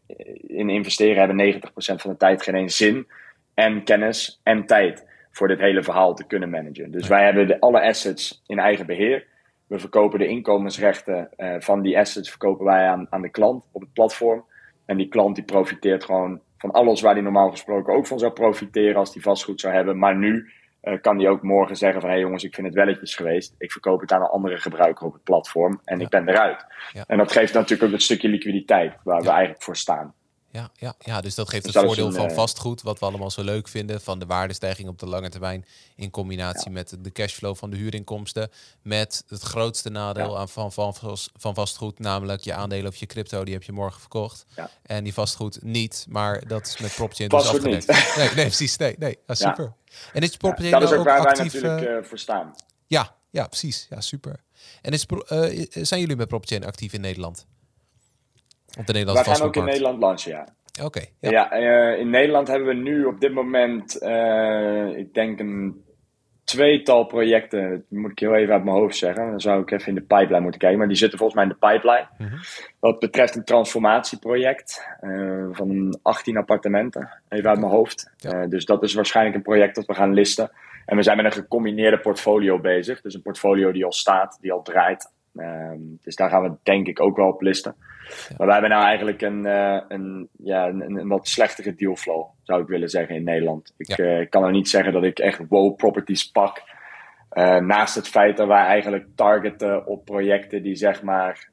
[0.46, 3.06] in investeren hebben 90% van de tijd geen zin
[3.54, 6.90] en kennis en tijd voor dit hele verhaal te kunnen managen.
[6.90, 9.26] Dus wij hebben de, alle assets in eigen beheer.
[9.66, 13.80] We verkopen de inkomensrechten uh, van die assets verkopen wij aan, aan de klant op
[13.80, 14.44] het platform.
[14.86, 18.32] En die klant die profiteert gewoon van alles waar die normaal gesproken ook van zou
[18.32, 19.98] profiteren als die vastgoed zou hebben.
[19.98, 20.50] Maar nu
[20.84, 23.54] uh, kan die ook morgen zeggen van hé hey jongens, ik vind het welletjes geweest.
[23.58, 26.66] Ik verkoop het aan een andere gebruiker op het platform en ik ben eruit.
[26.92, 27.04] Ja.
[27.06, 30.14] En dat geeft natuurlijk ook een stukje liquiditeit waar we eigenlijk voor staan
[30.54, 33.42] ja, ja, ja, dus dat geeft het voordeel van eh, vastgoed, wat we allemaal zo
[33.42, 35.64] leuk vinden, van de waardestijging op de lange termijn,
[35.96, 38.50] in combinatie met de cashflow van de huurinkomsten,
[38.82, 40.94] met het grootste nadeel aan van, van,
[41.36, 44.46] van vastgoed, namelijk je aandelen of je crypto, die heb je morgen verkocht.
[44.82, 47.86] En die vastgoed niet, maar dat is met PropChain dus afgedekt.
[48.16, 49.72] Nee, nee, precies, nee, nee, super.
[50.12, 52.54] En is PropChain dat is ook, ook waar actief, wij natuurlijk uh, voor staan.
[52.86, 54.40] Ja, ja, precies, ja, super.
[54.82, 57.46] En is, uh, zijn jullie met PropChain actief in Nederland?
[58.78, 60.46] Op de Nederlandse Wij gaan ook in Nederland launchen, ja.
[60.82, 61.00] Oké.
[61.20, 65.84] ja, ja uh, in Nederland hebben we nu op dit moment, uh, ik denk een
[66.44, 67.70] tweetal projecten.
[67.70, 69.30] Dat moet ik heel even uit mijn hoofd zeggen.
[69.30, 70.78] Dan zou ik even in de pipeline moeten kijken.
[70.78, 72.06] Maar die zitten volgens mij in de pipeline.
[72.18, 72.38] Mm -hmm.
[72.80, 77.10] Dat betreft een transformatieproject uh, van 18 appartementen.
[77.28, 78.10] Even uit mijn hoofd.
[78.16, 78.46] Ja.
[78.46, 80.50] dus dat is waarschijnlijk een project dat we gaan listen.
[80.86, 83.00] En we zijn met een gecombineerde portfolio bezig.
[83.00, 85.12] Dus een portfolio die al staat, die al draait.
[85.36, 87.74] Um, dus daar gaan we denk ik ook wel op listen.
[88.36, 92.62] Maar wij hebben nou eigenlijk een, uh, een, ja, een, een, wat slechtere dealflow, zou
[92.62, 93.74] ik willen zeggen, in Nederland.
[93.76, 94.20] Ik ja.
[94.20, 96.62] uh, kan nou niet zeggen dat ik echt wow properties pak.
[97.32, 101.52] Uh, naast het feit dat wij eigenlijk targeten op projecten die zeg maar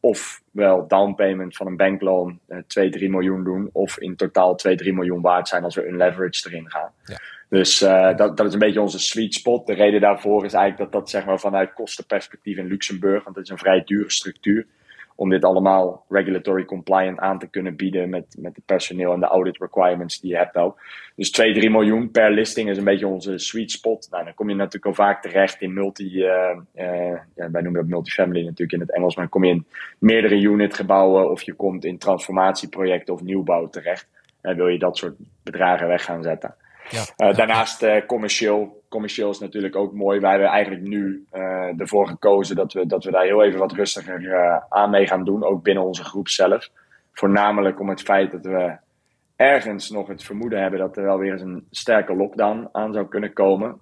[0.00, 5.20] ofwel downpayment van een bankloon 2, 3 miljoen doen, of in totaal 2, 3 miljoen
[5.20, 6.90] waard zijn als we een leverage erin gaan.
[7.04, 7.16] Ja.
[7.48, 9.66] Dus dat, dat is een beetje onze sweet spot.
[9.66, 13.44] De reden daarvoor is eigenlijk dat dat zeg maar, vanuit kostenperspectief in Luxemburg, want het
[13.44, 14.66] is een vrij dure structuur,
[15.20, 19.26] om dit allemaal regulatory compliant aan te kunnen bieden met, met het personeel en de
[19.26, 20.80] audit requirements die je hebt ook.
[21.16, 24.08] Dus 2, 3 miljoen per listing is een beetje onze sweet spot.
[24.10, 27.86] Nou, dan kom je natuurlijk al vaak terecht in multi, uh, ja, wij noemen dat
[27.86, 29.66] multifamily natuurlijk in het Engels, maar kom je in
[29.98, 34.08] meerdere unit gebouwen of je komt in transformatieprojecten of nieuwbouw terecht.
[34.40, 36.54] En wil je dat soort bedragen weg gaan zetten.
[36.90, 37.28] Ja.
[37.28, 38.82] Uh, daarnaast uh, commercieel.
[38.88, 40.20] Commercieel is natuurlijk ook mooi.
[40.20, 43.72] Wij hebben eigenlijk nu uh, ervoor gekozen dat we, dat we daar heel even wat
[43.72, 45.44] rustiger aan mee gaan doen.
[45.44, 46.68] Ook binnen onze groep zelf.
[47.12, 48.76] Voornamelijk om het feit dat we
[49.36, 53.06] ergens nog het vermoeden hebben dat er wel weer eens een sterke lockdown aan zou
[53.06, 53.80] kunnen komen.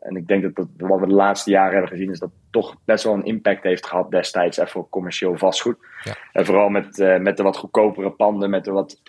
[0.00, 2.76] en ik denk dat, dat wat we de laatste jaren hebben gezien is dat toch
[2.84, 5.76] best wel een impact heeft gehad destijds even op commercieel vastgoed.
[6.02, 6.14] Ja.
[6.32, 9.00] En vooral met, met de wat goedkopere panden, met de wat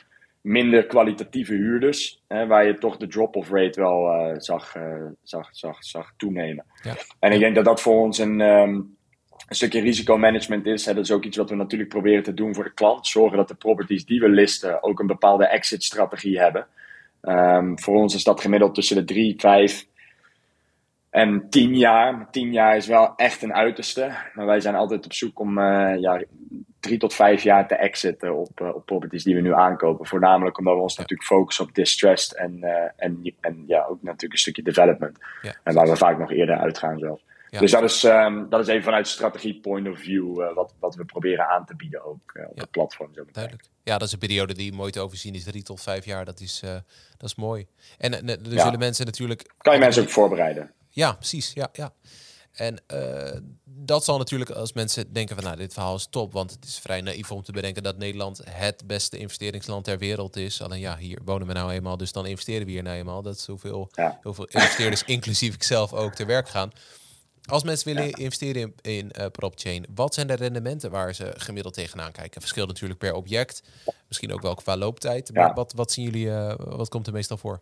[0.44, 5.50] minder kwalitatieve huurders, hè, waar je toch de drop-off rate wel uh, zag, uh, zag,
[5.52, 6.66] zag, zag toenemen.
[6.82, 6.96] Ja.
[7.20, 8.96] En ik denk dat dat voor ons een, um,
[9.48, 10.86] een stukje risicomanagement is.
[10.86, 10.94] Hè.
[10.94, 13.08] Dat is ook iets wat we natuurlijk proberen te doen voor de klant.
[13.08, 16.68] Zorgen dat de properties die we listen ook een bepaalde exit-strategie hebben.
[17.22, 19.86] Um, voor ons is dat gemiddeld tussen de 3, 5
[21.10, 22.28] en 10 jaar.
[22.32, 24.12] 10 jaar is wel echt een uiterste.
[24.34, 26.24] Maar wij zijn altijd op zoek om uh, ja,
[26.84, 30.06] drie tot vijf jaar te exiten op, uh, op properties die we nu aankopen.
[30.06, 34.34] Voornamelijk omdat we ons natuurlijk focussen op distressed en, uh, en, en ja, ook natuurlijk
[34.34, 35.18] een stukje development.
[35.42, 35.56] Ja.
[35.64, 37.22] En waar we vaak nog eerder uitgaan zelf.
[37.50, 37.60] Ja.
[37.60, 40.96] Dus dat is, um, dat is even vanuit strategie point of view uh, wat, wat
[40.96, 42.62] we proberen aan te bieden ook op ja.
[42.62, 43.14] het platform.
[43.14, 43.64] Zo Duidelijk.
[43.84, 45.44] Ja, dat is een periode die mooi te overzien is.
[45.44, 46.60] Drie tot vijf jaar, dat is,
[47.18, 47.68] dat is mooi.
[47.98, 49.52] En er zullen mensen natuurlijk...
[49.58, 50.72] Kan je mensen ook voorbereiden.
[50.90, 51.54] Ja, precies.
[51.54, 51.94] Ja, ja.
[52.54, 52.82] En
[53.76, 56.80] dat zal natuurlijk als mensen denken van nou, dit verhaal is top, want het is
[56.80, 60.62] vrij naïef om te bedenken dat Nederland het beste investeringsland ter wereld is.
[60.62, 63.22] Alleen ja, hier wonen we nou eenmaal, dus dan investeren we hier nou eenmaal.
[63.22, 64.20] Dat is hoeveel, ja.
[64.24, 66.72] hoeveel investeerders, inclusief ikzelf, ook te werk gaan.
[67.46, 68.16] Als mensen willen ja.
[68.16, 72.42] investeren in, in uh, PropChain, wat zijn de rendementen waar ze gemiddeld tegenaan kijken?
[72.42, 73.64] Verschilt natuurlijk per object,
[74.08, 75.34] misschien ook wel qua looptijd.
[75.34, 77.60] Maar wat, wat zien jullie, uh, wat komt er meestal voor?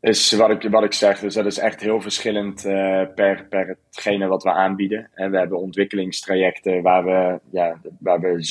[0.00, 1.20] Is wat ik, wat ik zeg.
[1.20, 5.10] Dus dat is echt heel verschillend uh, per, per hetgene wat we aanbieden.
[5.14, 8.42] En we hebben ontwikkelingstrajecten waar we, ja, waar we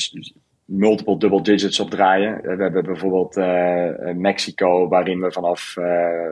[0.64, 2.40] multiple double digits op draaien.
[2.42, 5.86] We hebben bijvoorbeeld uh, Mexico, waarin we vanaf uh,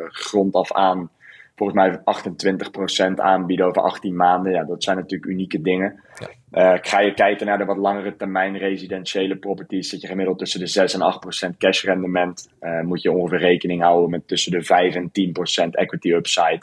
[0.08, 1.10] grond af aan
[1.58, 2.00] volgens mij
[3.10, 4.52] 28% aanbieden over 18 maanden.
[4.52, 6.02] Ja, dat zijn natuurlijk unieke dingen.
[6.18, 6.28] Ja.
[6.52, 10.60] Uh, ga je kijken naar de wat langere termijn residentiële properties, zit je gemiddeld tussen
[10.60, 12.48] de 6 en 8% cash rendement.
[12.60, 15.10] Uh, moet je ongeveer rekening houden met tussen de 5 en
[15.66, 16.60] 10% equity upside.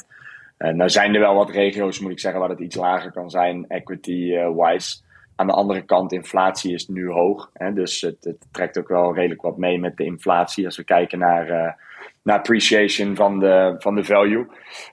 [0.58, 3.30] Uh, nou zijn er wel wat regio's, moet ik zeggen, waar het iets lager kan
[3.30, 4.98] zijn, equity-wise.
[5.36, 7.50] Aan de andere kant, inflatie is nu hoog.
[7.54, 10.66] Hè, dus het, het, trekt ook wel redelijk wat mee met de inflatie.
[10.66, 11.78] Als we kijken naar
[12.26, 14.48] naar appreciation van de, van de value.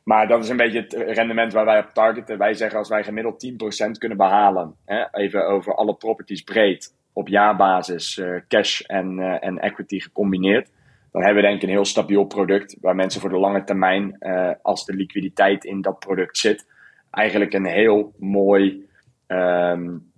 [0.05, 2.39] Maar dat is een beetje het rendement waar wij op targeten.
[2.39, 3.53] Wij zeggen als wij gemiddeld
[3.87, 9.45] 10% kunnen behalen, hè, even over alle properties breed, op jaarbasis, uh, cash en, uh,
[9.45, 10.71] en equity gecombineerd,
[11.13, 14.17] dan hebben we denk ik een heel stabiel product waar mensen voor de lange termijn,
[14.21, 16.67] uh, als de liquiditeit in dat product zit,
[17.11, 18.87] eigenlijk een heel mooi
[19.27, 20.13] um,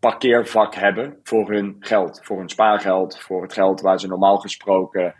[0.00, 5.14] parkeervak hebben voor hun geld, voor hun spaargeld, voor het geld waar ze normaal gesproken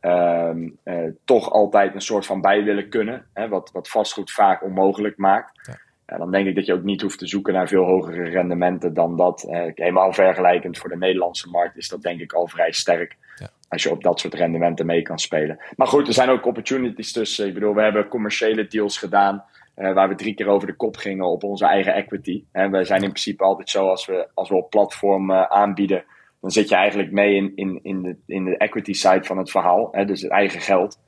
[0.00, 3.26] Ehm, eh, toch altijd een soort van bij willen kunnen.
[3.32, 5.70] Hè, wat, wat vastgoed vaak onmogelijk maakt.
[6.06, 6.16] Ja.
[6.16, 9.16] Dan denk ik dat je ook niet hoeft te zoeken naar veel hogere rendementen dan
[9.16, 9.42] dat.
[9.42, 13.16] Eh, helemaal vergelijkend voor de Nederlandse markt is dat denk ik al vrij sterk.
[13.36, 13.48] Ja.
[13.68, 15.58] Als je op dat soort rendementen mee kan spelen.
[15.76, 17.46] Maar goed, er zijn ook opportunities tussen.
[17.46, 19.44] Ik bedoel, we hebben commerciële deals gedaan.
[19.76, 22.44] Uh, waar we drie keer over de kop gingen op onze eigen equity.
[22.52, 26.04] En we zijn in principe altijd zo als we, als we op platform uh, aanbieden
[26.40, 29.50] dan zit je eigenlijk mee in, in, in, de, in de equity side van het
[29.50, 30.98] verhaal, hè, dus het eigen geld.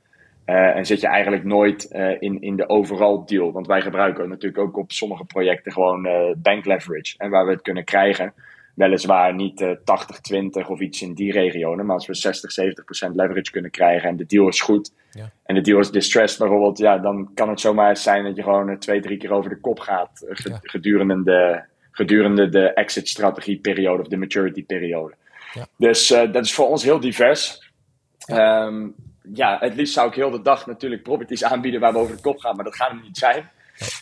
[0.45, 3.51] Uh, en zit je eigenlijk nooit uh, in, in de overal deal.
[3.51, 7.15] Want wij gebruiken natuurlijk ook op sommige projecten gewoon uh, bank leverage.
[7.17, 8.33] En waar we het kunnen krijgen.
[8.75, 11.85] Weliswaar niet 80, 20 of iets in die regionen.
[11.85, 14.91] Maar als we 60, 70 procent leverage kunnen krijgen en de deal is goed.
[15.11, 15.31] Ja.
[15.43, 16.77] En de deal is distressed bijvoorbeeld.
[16.77, 19.79] Ja, dan kan het zomaar zijn dat je gewoon twee, drie keer over de kop
[19.79, 20.25] gaat.
[20.61, 21.61] Gedurende, de,
[21.99, 25.13] gedurende de exit strategie periode of de maturity periode.
[25.53, 25.67] Ja.
[25.77, 27.71] Dus uh, dat is voor ons heel divers.
[28.17, 28.65] Ja.
[28.65, 28.95] Um,
[29.33, 32.21] ja, het liefst zou ik heel de dag natuurlijk properties aanbieden waar we over de
[32.21, 33.49] kop gaan, maar dat gaat hem niet zijn.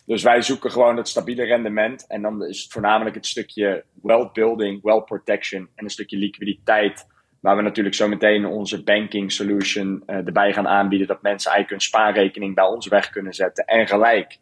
[0.05, 2.07] Dus wij zoeken gewoon het stabiele rendement.
[2.07, 7.07] En dan is het voornamelijk het stukje wealth building, wealth protection en een stukje liquiditeit.
[7.39, 11.07] Waar we natuurlijk zo meteen onze banking solution uh, erbij gaan aanbieden.
[11.07, 13.65] Dat mensen eigenlijk hun spaarrekening bij ons weg kunnen zetten.
[13.65, 14.37] En gelijk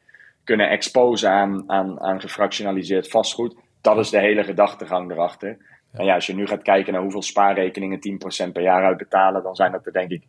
[0.46, 3.56] kunnen exposen aan, aan, aan gefractionaliseerd vastgoed.
[3.82, 5.58] Dat is de hele gedachtegang erachter.
[5.92, 8.00] En ja, als je nu gaat kijken naar hoeveel spaarrekeningen
[8.48, 10.28] 10% per jaar uitbetalen, dan zijn dat er denk ik 0,0.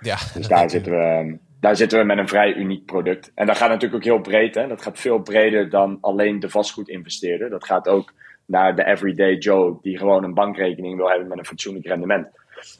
[0.00, 3.32] Ja, dus daar zitten, we, daar zitten we met een vrij uniek product.
[3.34, 4.54] En dat gaat natuurlijk ook heel breed.
[4.54, 4.66] Hè?
[4.66, 7.50] Dat gaat veel breder dan alleen de vastgoedinvesteerder.
[7.50, 8.12] Dat gaat ook
[8.46, 12.26] naar de everyday Joe die gewoon een bankrekening wil hebben met een fatsoenlijk rendement.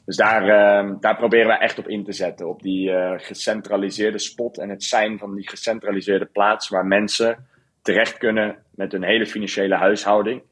[0.04, 2.48] Dus daar, uh, daar proberen we echt op in te zetten.
[2.48, 7.46] Op die uh, gecentraliseerde spot en het zijn van die gecentraliseerde plaats waar mensen
[7.82, 10.42] terecht kunnen met hun hele financiële huishouding.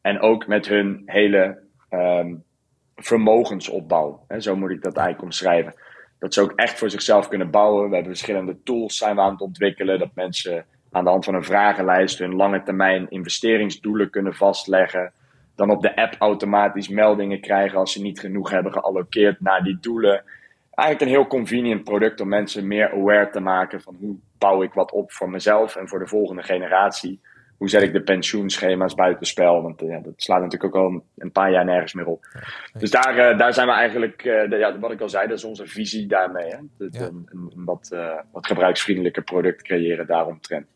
[0.00, 1.58] En ook met hun hele
[1.90, 2.44] um,
[2.96, 4.26] vermogensopbouw.
[4.38, 5.74] Zo moet ik dat eigenlijk omschrijven.
[6.18, 7.88] Dat ze ook echt voor zichzelf kunnen bouwen.
[7.88, 9.98] We hebben verschillende tools zijn we aan het ontwikkelen.
[9.98, 15.12] Dat mensen aan de hand van een vragenlijst hun lange termijn investeringsdoelen kunnen vastleggen.
[15.58, 19.78] Dan op de app automatisch meldingen krijgen als ze niet genoeg hebben gealloceerd naar die
[19.80, 20.24] doelen.
[20.70, 24.72] Eigenlijk een heel convenient product om mensen meer aware te maken van hoe bouw ik
[24.72, 27.20] wat op voor mezelf en voor de volgende generatie
[27.56, 29.62] hoe zet ik de pensioenschema's buitenspel?
[29.62, 32.26] Want uh, dat slaat natuurlijk ook al een paar jaar nergens meer op.
[32.78, 35.36] Dus daar, uh, daar zijn we eigenlijk, uh, de, ja, wat ik al zei, dat
[35.36, 36.48] is onze visie daarmee.
[36.48, 36.58] Hè?
[36.76, 37.00] De, ja.
[37.00, 37.96] een, een, wat,
[38.32, 40.66] wat gebruiksvriendelijker product creëren daaromtrent.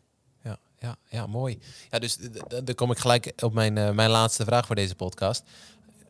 [0.83, 1.59] Ja, ja, mooi.
[1.89, 2.17] Ja, dus
[2.63, 5.43] dan kom ik gelijk op mijn, mijn laatste vraag voor deze podcast.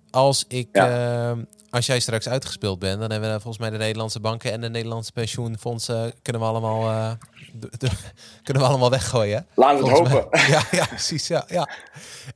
[0.10, 1.36] Als ik, ja
[1.74, 4.70] als jij straks uitgespeeld bent, dan hebben we volgens mij de Nederlandse banken en de
[4.70, 7.12] Nederlandse pensioenfondsen kunnen we allemaal, uh,
[8.44, 9.48] kunnen we allemaal weggooien.
[9.54, 10.28] Laat het hopen.
[10.54, 11.28] ja, ja, precies.
[11.28, 11.70] Ja, ja.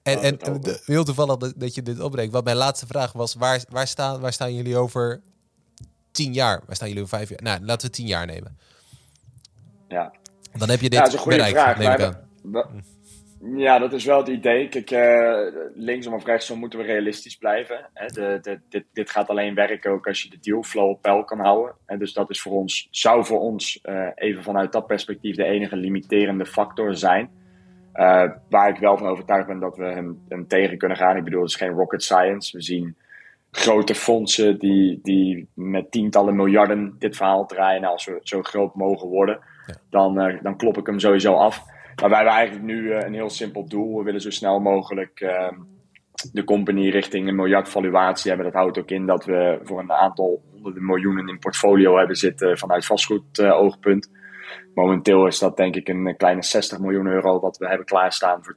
[0.03, 0.39] En, en
[0.85, 2.33] heel toevallig dat, dat je dit opbrengt.
[2.33, 5.21] Wat mijn laatste vraag was: waar, waar, staan, waar staan jullie over
[6.11, 6.61] tien jaar?
[6.65, 7.41] Waar staan jullie over vijf jaar?
[7.43, 8.57] Nou, laten we tien jaar nemen.
[9.87, 10.11] Ja.
[10.53, 12.25] Dan heb je dit ja, dat is een goede bereikt, vraag.
[13.41, 14.69] Ja, dat is wel het idee.
[14.69, 17.89] Kijk, uh, linksom of rechtsom moeten we realistisch blijven.
[17.93, 18.05] Hè.
[18.05, 21.39] De, de, dit, dit, gaat alleen werken ook als je de dealflow op peil kan
[21.39, 21.75] houden.
[21.85, 21.97] Hè.
[21.97, 25.75] Dus dat is voor ons, zou voor ons uh, even vanuit dat perspectief de enige
[25.75, 27.29] limiterende factor zijn.
[27.93, 31.17] Uh, waar ik wel van overtuigd ben dat we hem, hem, tegen kunnen gaan.
[31.17, 32.57] Ik bedoel, het is geen rocket science.
[32.57, 32.95] We zien
[33.51, 37.81] grote fondsen die, die met tientallen miljarden dit verhaal draaien.
[37.81, 39.73] Nou, als we zo groot mogen worden, ja.
[39.89, 41.75] dan, dan klop ik hem sowieso af.
[42.01, 43.97] Maar wij hebben eigenlijk nu uh, een heel simpel doel.
[43.97, 45.49] We willen zo snel mogelijk uh,
[46.31, 48.51] de company richting een miljard valuatie hebben.
[48.51, 52.57] Dat houdt ook in dat we voor een aantal honderden miljoenen in portfolio hebben zitten
[52.57, 54.11] vanuit vastgoed oogpunt.
[54.73, 58.55] Momenteel is dat denk ik een kleine 60 miljoen euro wat we hebben klaarstaan voor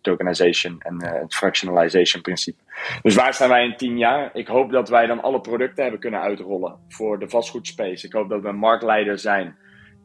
[0.00, 2.62] tokenization en het fractionalization principe.
[3.02, 4.30] Dus waar staan wij in 10 jaar?
[4.32, 8.06] Ik hoop dat wij dan alle producten hebben kunnen uitrollen voor de vastgoedspace.
[8.06, 9.56] Ik hoop dat we marktleider zijn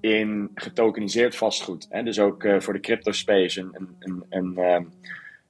[0.04, 1.88] in getokeniseerd vastgoed.
[1.90, 2.04] Hè?
[2.04, 4.84] Dus ook uh, voor de crypto space een, een, een, ehm,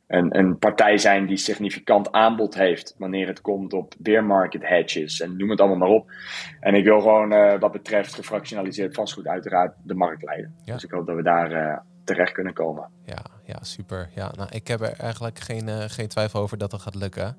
[0.07, 5.21] een, een, partij zijn die significant aanbod heeft wanneer het komt op bear market hedges
[5.21, 6.11] en noem het allemaal maar op.
[6.59, 10.55] En ik wil gewoon uh, wat betreft gefractionaliseerd vastgoed uiteraard de markt leiden.
[10.65, 12.89] Dus ik hoop dat we daar uh, terecht kunnen komen.
[13.05, 14.09] Ja, ja super.
[14.15, 17.37] Ja, nou, ik heb er eigenlijk geen, geen twijfel over dat dat gaat lukken.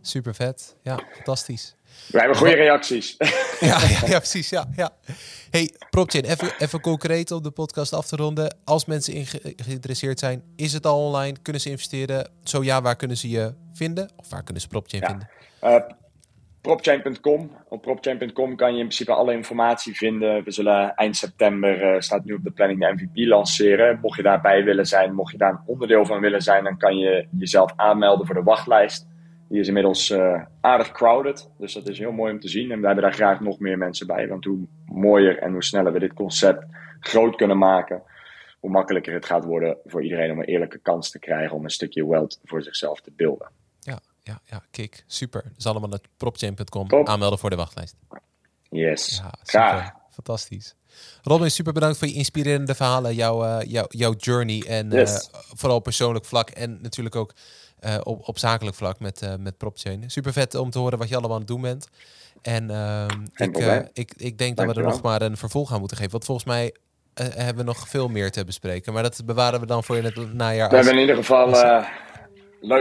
[0.00, 0.76] Super vet.
[0.82, 1.76] Ja, fantastisch.
[2.06, 3.16] We hebben goede reacties.
[3.60, 4.48] Ja, ja, ja, precies.
[4.48, 4.90] Ja, ja.
[5.50, 8.56] Hey, Propchain, even, even concreet om de podcast af te ronden.
[8.64, 9.26] Als mensen in
[9.56, 11.36] geïnteresseerd zijn, is het al online?
[11.42, 12.30] Kunnen ze investeren?
[12.44, 14.10] Zo ja, waar kunnen ze je vinden?
[14.16, 15.28] Of waar kunnen ze Propchain vinden?
[15.62, 15.76] Uh,
[16.60, 17.50] propchain.com.
[17.68, 20.44] Op propchain.com kan je in principe alle informatie vinden.
[20.44, 23.98] We zullen eind september, uh, staat nu op de planning, de MVP lanceren.
[24.02, 26.96] Mocht je daarbij willen zijn, mocht je daar een onderdeel van willen zijn, dan kan
[26.96, 29.06] je jezelf aanmelden voor de wachtlijst.
[29.50, 31.50] Die is inmiddels uh, aardig crowded.
[31.58, 32.70] Dus dat is heel mooi om te zien.
[32.70, 34.28] En we hebben daar graag nog meer mensen bij.
[34.28, 36.64] Want hoe mooier en hoe sneller we dit concept
[37.00, 38.02] groot kunnen maken,
[38.60, 41.70] hoe makkelijker het gaat worden voor iedereen om een eerlijke kans te krijgen om een
[41.70, 43.50] stukje wealth voor zichzelf te beelden.
[43.80, 45.44] Ja, ja, ja, kijk, super.
[45.54, 47.96] Dus allemaal naar propchain.com aanmelden voor de wachtlijst.
[48.68, 49.92] Yes, ja, graag.
[50.10, 50.74] Fantastisch.
[51.22, 55.30] Robin, super bedankt voor je inspirerende verhalen, jouw, uh, jouw, jouw journey en yes.
[55.34, 57.32] uh, vooral persoonlijk vlak en natuurlijk ook
[57.86, 60.10] uh, op, op zakelijk vlak met, uh, met PropChain.
[60.10, 61.88] Super vet om te horen wat je allemaal aan het doen bent.
[62.42, 63.56] En uh, ik,
[63.92, 66.12] ik, ik denk dat we er nog maar een vervolg aan moeten geven.
[66.12, 66.74] Want volgens mij
[67.14, 68.92] hebben we nog veel meer te bespreken.
[68.92, 70.68] Maar dat bewaren we dan voor in het najaar.
[70.68, 71.84] We hebben in ieder geval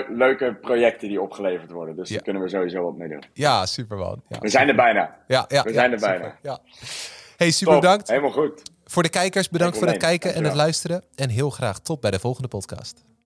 [0.10, 1.95] leuke projecten die opgeleverd worden.
[1.95, 2.16] Dus ja.
[2.16, 3.24] daar kunnen we sowieso wat mee doen.
[3.34, 4.22] Ja, super man.
[4.28, 5.16] Ja, we zijn er bijna.
[5.28, 6.38] Ja, ja, we zijn er bijna.
[6.41, 6.60] Ja.
[7.38, 8.08] Hey, super bedankt.
[8.08, 8.62] Helemaal goed.
[8.86, 11.04] Voor de kijkers, bedankt voor het kijken en het luisteren.
[11.16, 13.04] En heel graag tot bij de volgende podcast.